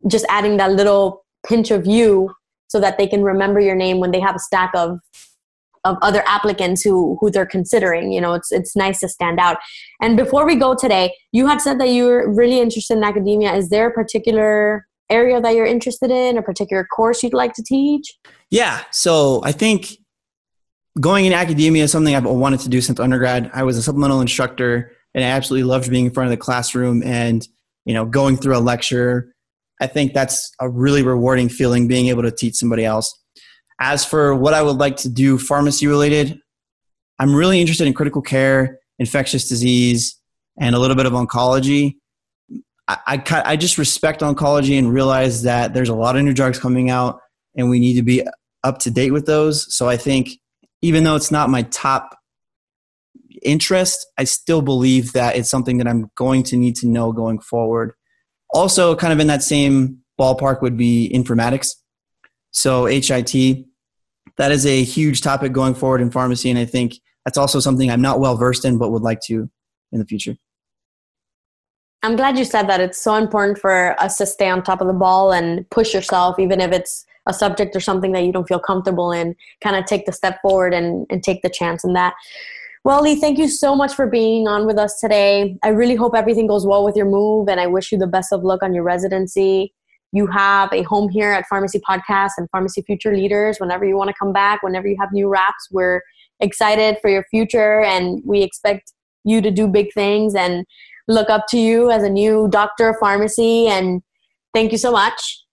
just 0.06 0.26
adding 0.28 0.58
that 0.58 0.72
little 0.72 1.24
pinch 1.46 1.70
of 1.70 1.86
you 1.86 2.30
so 2.68 2.78
that 2.78 2.98
they 2.98 3.06
can 3.06 3.22
remember 3.22 3.58
your 3.58 3.74
name 3.74 3.98
when 3.98 4.10
they 4.10 4.20
have 4.20 4.36
a 4.36 4.38
stack 4.38 4.70
of 4.74 4.98
of 5.84 5.96
other 6.02 6.22
applicants 6.26 6.82
who 6.82 7.16
who 7.20 7.30
they're 7.30 7.46
considering 7.46 8.10
you 8.10 8.20
know 8.20 8.34
it's 8.34 8.50
it's 8.50 8.76
nice 8.76 8.98
to 9.00 9.08
stand 9.08 9.38
out. 9.40 9.58
And 10.02 10.16
before 10.16 10.44
we 10.44 10.56
go 10.56 10.74
today 10.74 11.14
you 11.32 11.46
had 11.46 11.60
said 11.60 11.80
that 11.80 11.88
you're 11.88 12.30
really 12.32 12.60
interested 12.60 12.98
in 12.98 13.04
academia. 13.04 13.54
Is 13.54 13.70
there 13.70 13.88
a 13.88 13.92
particular 13.92 14.86
area 15.08 15.40
that 15.40 15.54
you're 15.54 15.66
interested 15.66 16.10
in 16.10 16.36
a 16.36 16.42
particular 16.42 16.84
course 16.84 17.22
you'd 17.22 17.32
like 17.32 17.54
to 17.54 17.62
teach? 17.62 18.18
Yeah 18.50 18.82
so 18.90 19.40
i 19.44 19.52
think 19.52 19.96
going 21.00 21.26
in 21.26 21.32
academia 21.32 21.84
is 21.84 21.92
something 21.92 22.14
I've 22.14 22.24
wanted 22.24 22.60
to 22.60 22.68
do 22.68 22.80
since 22.80 22.98
undergrad. 23.00 23.50
I 23.54 23.62
was 23.62 23.76
a 23.76 23.82
supplemental 23.82 24.20
instructor 24.20 24.92
and 25.14 25.24
I 25.24 25.28
absolutely 25.28 25.64
loved 25.64 25.90
being 25.90 26.06
in 26.06 26.10
front 26.12 26.26
of 26.26 26.30
the 26.30 26.36
classroom 26.36 27.02
and, 27.02 27.46
you 27.84 27.94
know, 27.94 28.04
going 28.04 28.36
through 28.36 28.56
a 28.56 28.60
lecture. 28.60 29.32
I 29.80 29.86
think 29.86 30.12
that's 30.12 30.52
a 30.60 30.68
really 30.68 31.02
rewarding 31.02 31.48
feeling 31.48 31.88
being 31.88 32.08
able 32.08 32.22
to 32.22 32.30
teach 32.30 32.54
somebody 32.54 32.84
else. 32.84 33.16
As 33.80 34.04
for 34.04 34.34
what 34.34 34.54
I 34.54 34.62
would 34.62 34.76
like 34.76 34.96
to 34.98 35.08
do 35.08 35.38
pharmacy 35.38 35.86
related, 35.86 36.38
I'm 37.18 37.34
really 37.34 37.60
interested 37.60 37.86
in 37.86 37.94
critical 37.94 38.22
care, 38.22 38.78
infectious 38.98 39.48
disease, 39.48 40.16
and 40.60 40.74
a 40.74 40.78
little 40.78 40.96
bit 40.96 41.06
of 41.06 41.12
oncology. 41.12 41.96
I, 42.88 42.98
I, 43.06 43.42
I 43.44 43.56
just 43.56 43.78
respect 43.78 44.20
oncology 44.20 44.78
and 44.78 44.92
realize 44.92 45.42
that 45.42 45.74
there's 45.74 45.88
a 45.88 45.94
lot 45.94 46.16
of 46.16 46.24
new 46.24 46.34
drugs 46.34 46.58
coming 46.58 46.90
out 46.90 47.20
and 47.56 47.70
we 47.70 47.78
need 47.78 47.94
to 47.94 48.02
be 48.02 48.26
up 48.64 48.78
to 48.80 48.90
date 48.90 49.12
with 49.12 49.26
those. 49.26 49.72
So 49.74 49.88
I 49.88 49.96
think 49.96 50.30
even 50.82 51.04
though 51.04 51.16
it's 51.16 51.30
not 51.30 51.50
my 51.50 51.62
top 51.62 52.18
interest, 53.42 54.06
I 54.16 54.24
still 54.24 54.62
believe 54.62 55.12
that 55.12 55.36
it's 55.36 55.50
something 55.50 55.78
that 55.78 55.88
I'm 55.88 56.10
going 56.16 56.42
to 56.44 56.56
need 56.56 56.76
to 56.76 56.88
know 56.88 57.12
going 57.12 57.38
forward. 57.40 57.92
Also, 58.50 58.94
kind 58.94 59.12
of 59.12 59.20
in 59.20 59.26
that 59.26 59.42
same 59.42 59.98
ballpark 60.18 60.62
would 60.62 60.76
be 60.76 61.10
informatics. 61.14 61.74
So, 62.50 62.86
HIT, 62.86 63.64
that 64.36 64.52
is 64.52 64.66
a 64.66 64.82
huge 64.82 65.20
topic 65.20 65.52
going 65.52 65.74
forward 65.74 66.00
in 66.00 66.10
pharmacy. 66.10 66.50
And 66.50 66.58
I 66.58 66.64
think 66.64 66.94
that's 67.24 67.38
also 67.38 67.60
something 67.60 67.90
I'm 67.90 68.00
not 68.00 68.20
well 68.20 68.36
versed 68.36 68.64
in, 68.64 68.78
but 68.78 68.90
would 68.90 69.02
like 69.02 69.20
to 69.26 69.50
in 69.92 69.98
the 69.98 70.06
future. 70.06 70.36
I'm 72.02 72.16
glad 72.16 72.38
you 72.38 72.44
said 72.44 72.68
that. 72.68 72.80
It's 72.80 72.98
so 72.98 73.16
important 73.16 73.58
for 73.58 74.00
us 74.00 74.16
to 74.18 74.26
stay 74.26 74.48
on 74.48 74.62
top 74.62 74.80
of 74.80 74.86
the 74.86 74.92
ball 74.92 75.32
and 75.32 75.68
push 75.70 75.92
yourself, 75.92 76.38
even 76.38 76.60
if 76.60 76.72
it's 76.72 77.04
a 77.28 77.32
subject 77.34 77.76
or 77.76 77.80
something 77.80 78.12
that 78.12 78.24
you 78.24 78.32
don't 78.32 78.48
feel 78.48 78.58
comfortable 78.58 79.12
in, 79.12 79.36
kind 79.62 79.76
of 79.76 79.84
take 79.84 80.06
the 80.06 80.12
step 80.12 80.40
forward 80.42 80.74
and, 80.74 81.06
and 81.10 81.22
take 81.22 81.42
the 81.42 81.50
chance 81.50 81.84
in 81.84 81.92
that. 81.92 82.14
Well, 82.84 83.02
Lee, 83.02 83.16
thank 83.16 83.38
you 83.38 83.48
so 83.48 83.76
much 83.76 83.94
for 83.94 84.06
being 84.06 84.48
on 84.48 84.66
with 84.66 84.78
us 84.78 84.98
today. 84.98 85.58
I 85.62 85.68
really 85.68 85.94
hope 85.94 86.16
everything 86.16 86.46
goes 86.46 86.66
well 86.66 86.84
with 86.84 86.96
your 86.96 87.06
move, 87.06 87.48
and 87.48 87.60
I 87.60 87.66
wish 87.66 87.92
you 87.92 87.98
the 87.98 88.06
best 88.06 88.32
of 88.32 88.42
luck 88.42 88.62
on 88.62 88.72
your 88.72 88.84
residency. 88.84 89.74
you 90.12 90.26
have 90.26 90.72
a 90.72 90.82
home 90.82 91.08
here 91.08 91.30
at 91.32 91.46
Pharmacy 91.48 91.80
Podcast 91.80 92.32
and 92.38 92.48
Pharmacy 92.50 92.82
Future 92.82 93.14
Leaders. 93.14 93.58
Whenever 93.58 93.84
you 93.84 93.96
want 93.96 94.08
to 94.08 94.14
come 94.18 94.32
back, 94.32 94.62
whenever 94.62 94.88
you 94.88 94.96
have 94.98 95.12
new 95.12 95.28
raps, 95.28 95.68
we're 95.70 96.00
excited 96.40 96.96
for 97.02 97.10
your 97.10 97.24
future 97.30 97.82
and 97.82 98.22
we 98.24 98.42
expect 98.42 98.92
you 99.24 99.42
to 99.42 99.50
do 99.50 99.68
big 99.68 99.92
things 99.92 100.34
and 100.34 100.64
look 101.08 101.28
up 101.28 101.46
to 101.48 101.58
you 101.58 101.90
as 101.90 102.02
a 102.02 102.08
new 102.08 102.48
doctor 102.48 102.88
of 102.88 102.96
pharmacy. 102.98 103.66
And 103.66 104.02
thank 104.54 104.72
you 104.72 104.78
so 104.78 104.92
much. 104.92 105.44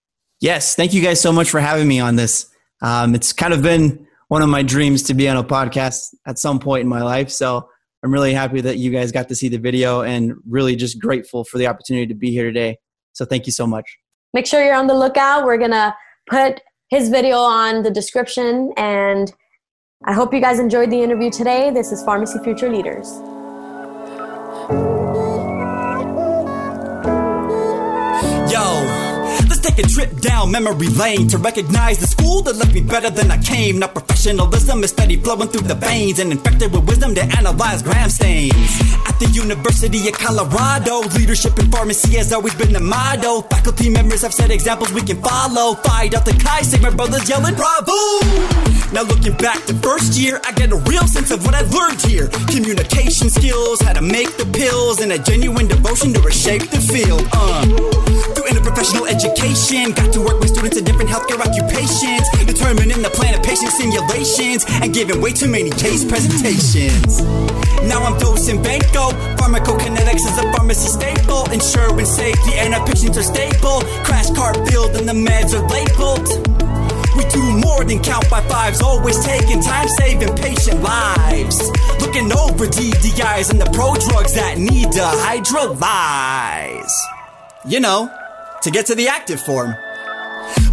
Yes, 0.46 0.76
thank 0.76 0.94
you 0.94 1.02
guys 1.02 1.20
so 1.20 1.32
much 1.32 1.50
for 1.50 1.60
having 1.60 1.88
me 1.88 2.00
on 2.00 2.18
this. 2.18 2.52
Um, 2.84 3.16
it's 3.16 3.34
kind 3.34 3.52
of 3.52 3.64
been 3.64 4.06
one 4.28 4.44
of 4.44 4.48
my 4.48 4.62
dreams 4.62 5.02
to 5.06 5.16
be 5.16 5.28
on 5.28 5.38
a 5.38 5.44
podcast 5.44 6.14
at 6.28 6.38
some 6.38 6.60
point 6.60 6.82
in 6.82 6.88
my 6.88 7.02
life. 7.02 7.32
So 7.32 7.68
I'm 8.04 8.14
really 8.14 8.32
happy 8.32 8.62
that 8.62 8.78
you 8.78 8.92
guys 8.92 9.12
got 9.12 9.28
to 9.30 9.36
see 9.36 9.48
the 9.48 9.58
video 9.58 10.04
and 10.04 10.36
really 10.48 10.76
just 10.76 11.02
grateful 11.02 11.46
for 11.46 11.58
the 11.58 11.66
opportunity 11.66 12.06
to 12.06 12.14
be 12.14 12.30
here 12.30 12.44
today. 12.44 12.78
So 13.14 13.26
thank 13.26 13.48
you 13.48 13.52
so 13.52 13.66
much. 13.66 13.98
Make 14.36 14.46
sure 14.46 14.64
you're 14.64 14.76
on 14.76 14.86
the 14.86 14.94
lookout. 14.94 15.46
We're 15.46 15.58
going 15.58 15.72
to 15.72 15.96
put 16.30 16.62
his 16.92 17.10
video 17.10 17.38
on 17.38 17.82
the 17.82 17.90
description 17.90 18.72
and 18.78 19.34
I 20.06 20.14
hope 20.14 20.32
you 20.32 20.42
guys 20.42 20.60
enjoyed 20.60 20.92
the 20.92 21.02
interview 21.02 21.32
today. 21.32 21.72
This 21.72 21.92
is 21.92 22.04
Pharmacy 22.04 22.38
Future 22.44 22.70
Leaders. 22.70 23.20
Take 29.66 29.84
a 29.84 29.88
trip 29.88 30.16
down 30.22 30.52
memory 30.52 30.90
lane 30.90 31.28
to 31.28 31.40
recognize 31.40 31.98
the 31.98 32.06
school 32.06 32.42
that 32.44 32.56
left 32.56 32.74
me 32.74 32.82
better 32.82 33.10
than 33.10 33.32
I 33.32 33.42
came. 33.42 33.80
Now 33.80 33.88
professionalism 33.88 34.84
is 34.84 34.92
steady 34.92 35.18
flowing 35.18 35.50
through 35.50 35.68
the 35.68 35.74
veins 35.74 36.20
and 36.20 36.32
infected 36.32 36.72
with 36.72 36.86
wisdom 36.88 37.16
to 37.16 37.24
analyze 37.38 37.82
gram 37.82 38.10
stains. 38.10 38.54
At 39.10 39.18
the 39.20 39.28
University 39.34 40.08
of 40.08 40.14
Colorado, 40.14 41.02
leadership 41.18 41.58
in 41.58 41.72
pharmacy 41.72 42.16
has 42.18 42.32
always 42.32 42.54
been 42.54 42.74
the 42.74 42.80
motto. 42.80 43.42
Faculty 43.42 43.90
members 43.90 44.22
have 44.22 44.34
set 44.34 44.52
examples 44.52 44.94
we 44.94 45.02
can 45.02 45.20
follow. 45.22 45.74
Fight 45.82 46.14
out 46.14 46.26
the 46.26 46.34
Chi 46.34 46.62
Sigma 46.62 46.92
brothers 46.92 47.28
yelling 47.28 47.56
bravo! 47.56 47.98
Now 48.94 49.02
looking 49.02 49.34
back 49.38 49.66
to 49.66 49.74
first 49.82 50.14
year, 50.14 50.40
I 50.46 50.52
get 50.52 50.72
a 50.72 50.78
real 50.92 51.08
sense 51.08 51.32
of 51.32 51.44
what 51.44 51.56
I 51.56 51.62
learned 51.74 52.02
here. 52.02 52.28
Communication 52.54 53.30
skills, 53.32 53.82
how 53.82 53.94
to 53.94 54.02
make 54.02 54.38
the 54.38 54.46
pills, 54.46 55.02
and 55.02 55.12
a 55.12 55.18
genuine 55.18 55.68
devotion 55.68 56.14
to 56.14 56.22
reshape 56.22 56.70
the 56.70 56.80
field. 56.80 57.26
Uh, 57.34 57.66
through 58.36 58.46
interprofessional 58.46 59.10
education 59.10 59.55
Got 59.56 60.12
to 60.12 60.20
work 60.20 60.38
with 60.42 60.50
students 60.50 60.76
in 60.76 60.84
different 60.84 61.10
healthcare 61.10 61.40
occupations, 61.40 62.28
determining 62.44 63.02
the 63.02 63.10
plan 63.10 63.40
of 63.40 63.42
patient 63.42 63.72
simulations, 63.72 64.66
and 64.84 64.94
giving 64.94 65.22
way 65.22 65.32
too 65.32 65.48
many 65.48 65.70
case 65.70 66.04
presentations. 66.04 67.22
Now 67.88 68.04
I'm 68.04 68.20
dosing 68.20 68.62
vanco. 68.62 69.16
Pharmacokinetics 69.40 70.28
is 70.28 70.38
a 70.38 70.52
pharmacy 70.52 70.90
staple, 70.90 71.50
ensuring 71.52 72.06
safety 72.06 72.56
and 72.56 72.76
our 72.76 72.86
patients 72.86 73.18
are 73.18 73.24
stable. 73.24 73.80
Crash 74.04 74.30
cart 74.32 74.60
filled 74.68 74.98
and 74.98 75.08
the 75.08 75.16
meds 75.16 75.56
are 75.56 75.64
labeled. 75.72 76.28
We 77.16 77.24
do 77.32 77.40
more 77.64 77.86
than 77.86 78.04
count 78.04 78.30
by 78.30 78.42
fives, 78.52 78.82
always 78.82 79.24
taking 79.24 79.62
time, 79.62 79.88
saving 79.88 80.36
patient 80.36 80.84
lives. 80.84 81.64
Looking 82.02 82.28
over 82.36 82.68
DDIs 82.68 83.52
and 83.52 83.62
the 83.62 83.72
pro 83.72 83.96
drugs 83.96 84.34
that 84.36 84.58
need 84.58 84.92
to 84.92 85.06
hydrolyze. 85.24 86.92
You 87.64 87.80
know 87.80 88.12
to 88.66 88.72
get 88.72 88.88
to 88.88 88.96
the 88.96 89.08
active 89.08 89.40
form. 89.40 89.76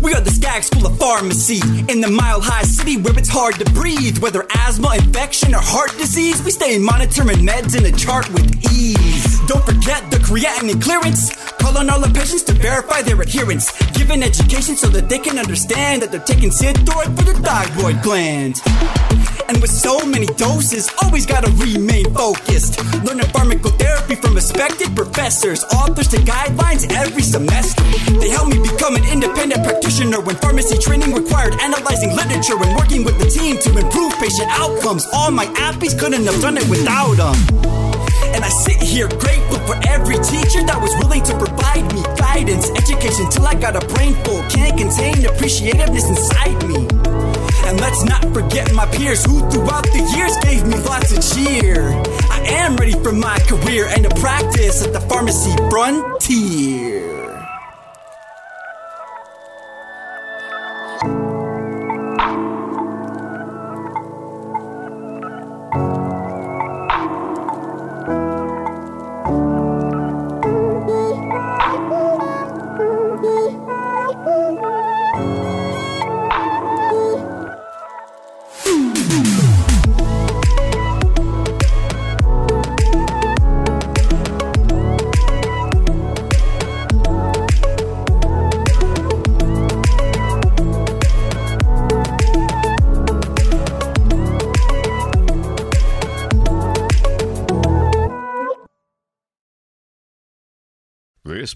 We 0.01 0.15
are 0.15 0.21
the 0.23 0.31
Skaggs 0.31 0.69
School 0.69 0.87
of 0.87 0.99
Pharmacy 0.99 1.61
in 1.93 2.01
the 2.01 2.09
mile 2.09 2.41
high 2.41 2.63
city 2.63 2.97
where 2.97 3.17
it's 3.19 3.29
hard 3.29 3.57
to 3.57 3.71
breathe. 3.73 4.17
Whether 4.17 4.47
asthma, 4.55 4.95
infection, 4.97 5.55
or 5.55 5.61
heart 5.61 5.93
disease, 5.99 6.43
we 6.43 6.53
stay 6.53 6.79
monitoring 6.79 7.45
meds 7.45 7.77
in 7.77 7.85
a 7.85 7.93
chart 7.95 8.33
with 8.33 8.49
ease. 8.73 9.41
Don't 9.47 9.63
forget 9.65 10.11
the 10.11 10.17
creatinine 10.17 10.81
clearance. 10.81 11.37
Call 11.61 11.77
on 11.77 11.91
all 11.91 12.01
the 12.01 12.09
patients 12.19 12.45
to 12.45 12.55
verify 12.55 13.03
their 13.03 13.21
adherence. 13.21 13.71
Give 13.93 14.11
an 14.11 14.23
education 14.23 14.75
so 14.75 14.89
that 14.89 15.11
they 15.11 15.19
can 15.19 15.39
understand 15.39 16.01
that 16.01 16.11
they're 16.11 16.21
taking 16.21 16.49
Synthroid 16.49 17.15
for 17.15 17.25
the 17.25 17.35
thyroid 17.45 18.01
gland. 18.03 18.57
And 19.49 19.61
with 19.61 19.71
so 19.71 20.05
many 20.07 20.27
doses, 20.27 20.91
always 21.03 21.27
gotta 21.27 21.51
remain 21.53 22.13
focused. 22.15 22.79
Learning 23.05 23.27
pharmacotherapy 23.35 24.21
from 24.21 24.35
respected 24.35 24.95
professors, 24.95 25.65
authors 25.65 26.09
to 26.09 26.19
guidelines 26.19 26.91
every 26.93 27.23
semester. 27.23 27.83
They 28.21 28.31
help 28.31 28.49
me 28.49 28.59
become 28.63 28.97
an 28.97 29.05
independent 29.05 29.65
practitioner 29.65 30.21
when 30.21 30.37
pharmacy 30.37 30.79
training 30.79 31.13
required 31.13 31.55
analyzing 31.61 32.15
literature 32.15 32.57
and 32.57 32.77
working 32.77 33.05
with 33.05 33.19
the 33.19 33.29
team 33.29 33.59
to 33.59 33.71
improve 33.79 34.13
patient 34.19 34.49
outcomes. 34.51 35.07
All 35.13 35.31
my 35.31 35.47
APPEs 35.47 35.99
couldn't 35.99 36.25
have 36.25 36.41
done 36.41 36.57
it 36.57 36.69
without 36.69 37.17
them. 37.17 37.37
And 38.35 38.45
I 38.45 38.49
sit 38.49 38.81
here 38.81 39.09
grateful 39.09 39.59
for 39.67 39.77
every 39.89 40.17
teacher 40.25 40.65
that 40.65 40.79
was 40.81 40.93
willing 41.05 41.23
to 41.25 41.37
provide 41.37 41.85
me 41.93 42.03
guidance, 42.17 42.71
education 42.71 43.29
till 43.31 43.47
I 43.47 43.55
got 43.55 43.77
a 43.77 43.87
brain 43.95 44.15
full. 44.25 44.43
Can't 44.49 44.77
contain 44.79 45.25
appreciativeness 45.29 46.09
inside 46.09 46.57
me. 46.67 47.32
And 47.67 47.81
let's 47.81 48.05
not 48.05 48.23
forget 48.35 48.73
my 48.75 48.87
peers 48.87 49.25
who 49.25 49.39
throughout 49.51 49.85
the 49.85 50.03
years 50.17 50.37
gave 50.39 50.67
me 50.67 50.77
lots 50.83 51.13
of 51.13 51.21
cheer. 51.23 51.91
I 52.31 52.41
am 52.63 52.77
ready 52.77 52.93
for 52.93 53.13
my 53.13 53.39
career 53.41 53.87
and 53.89 54.05
to 54.05 54.11
practice 54.21 54.85
at 54.85 54.93
the 54.93 55.01
pharmacy 55.01 55.55
frontier. 55.71 56.92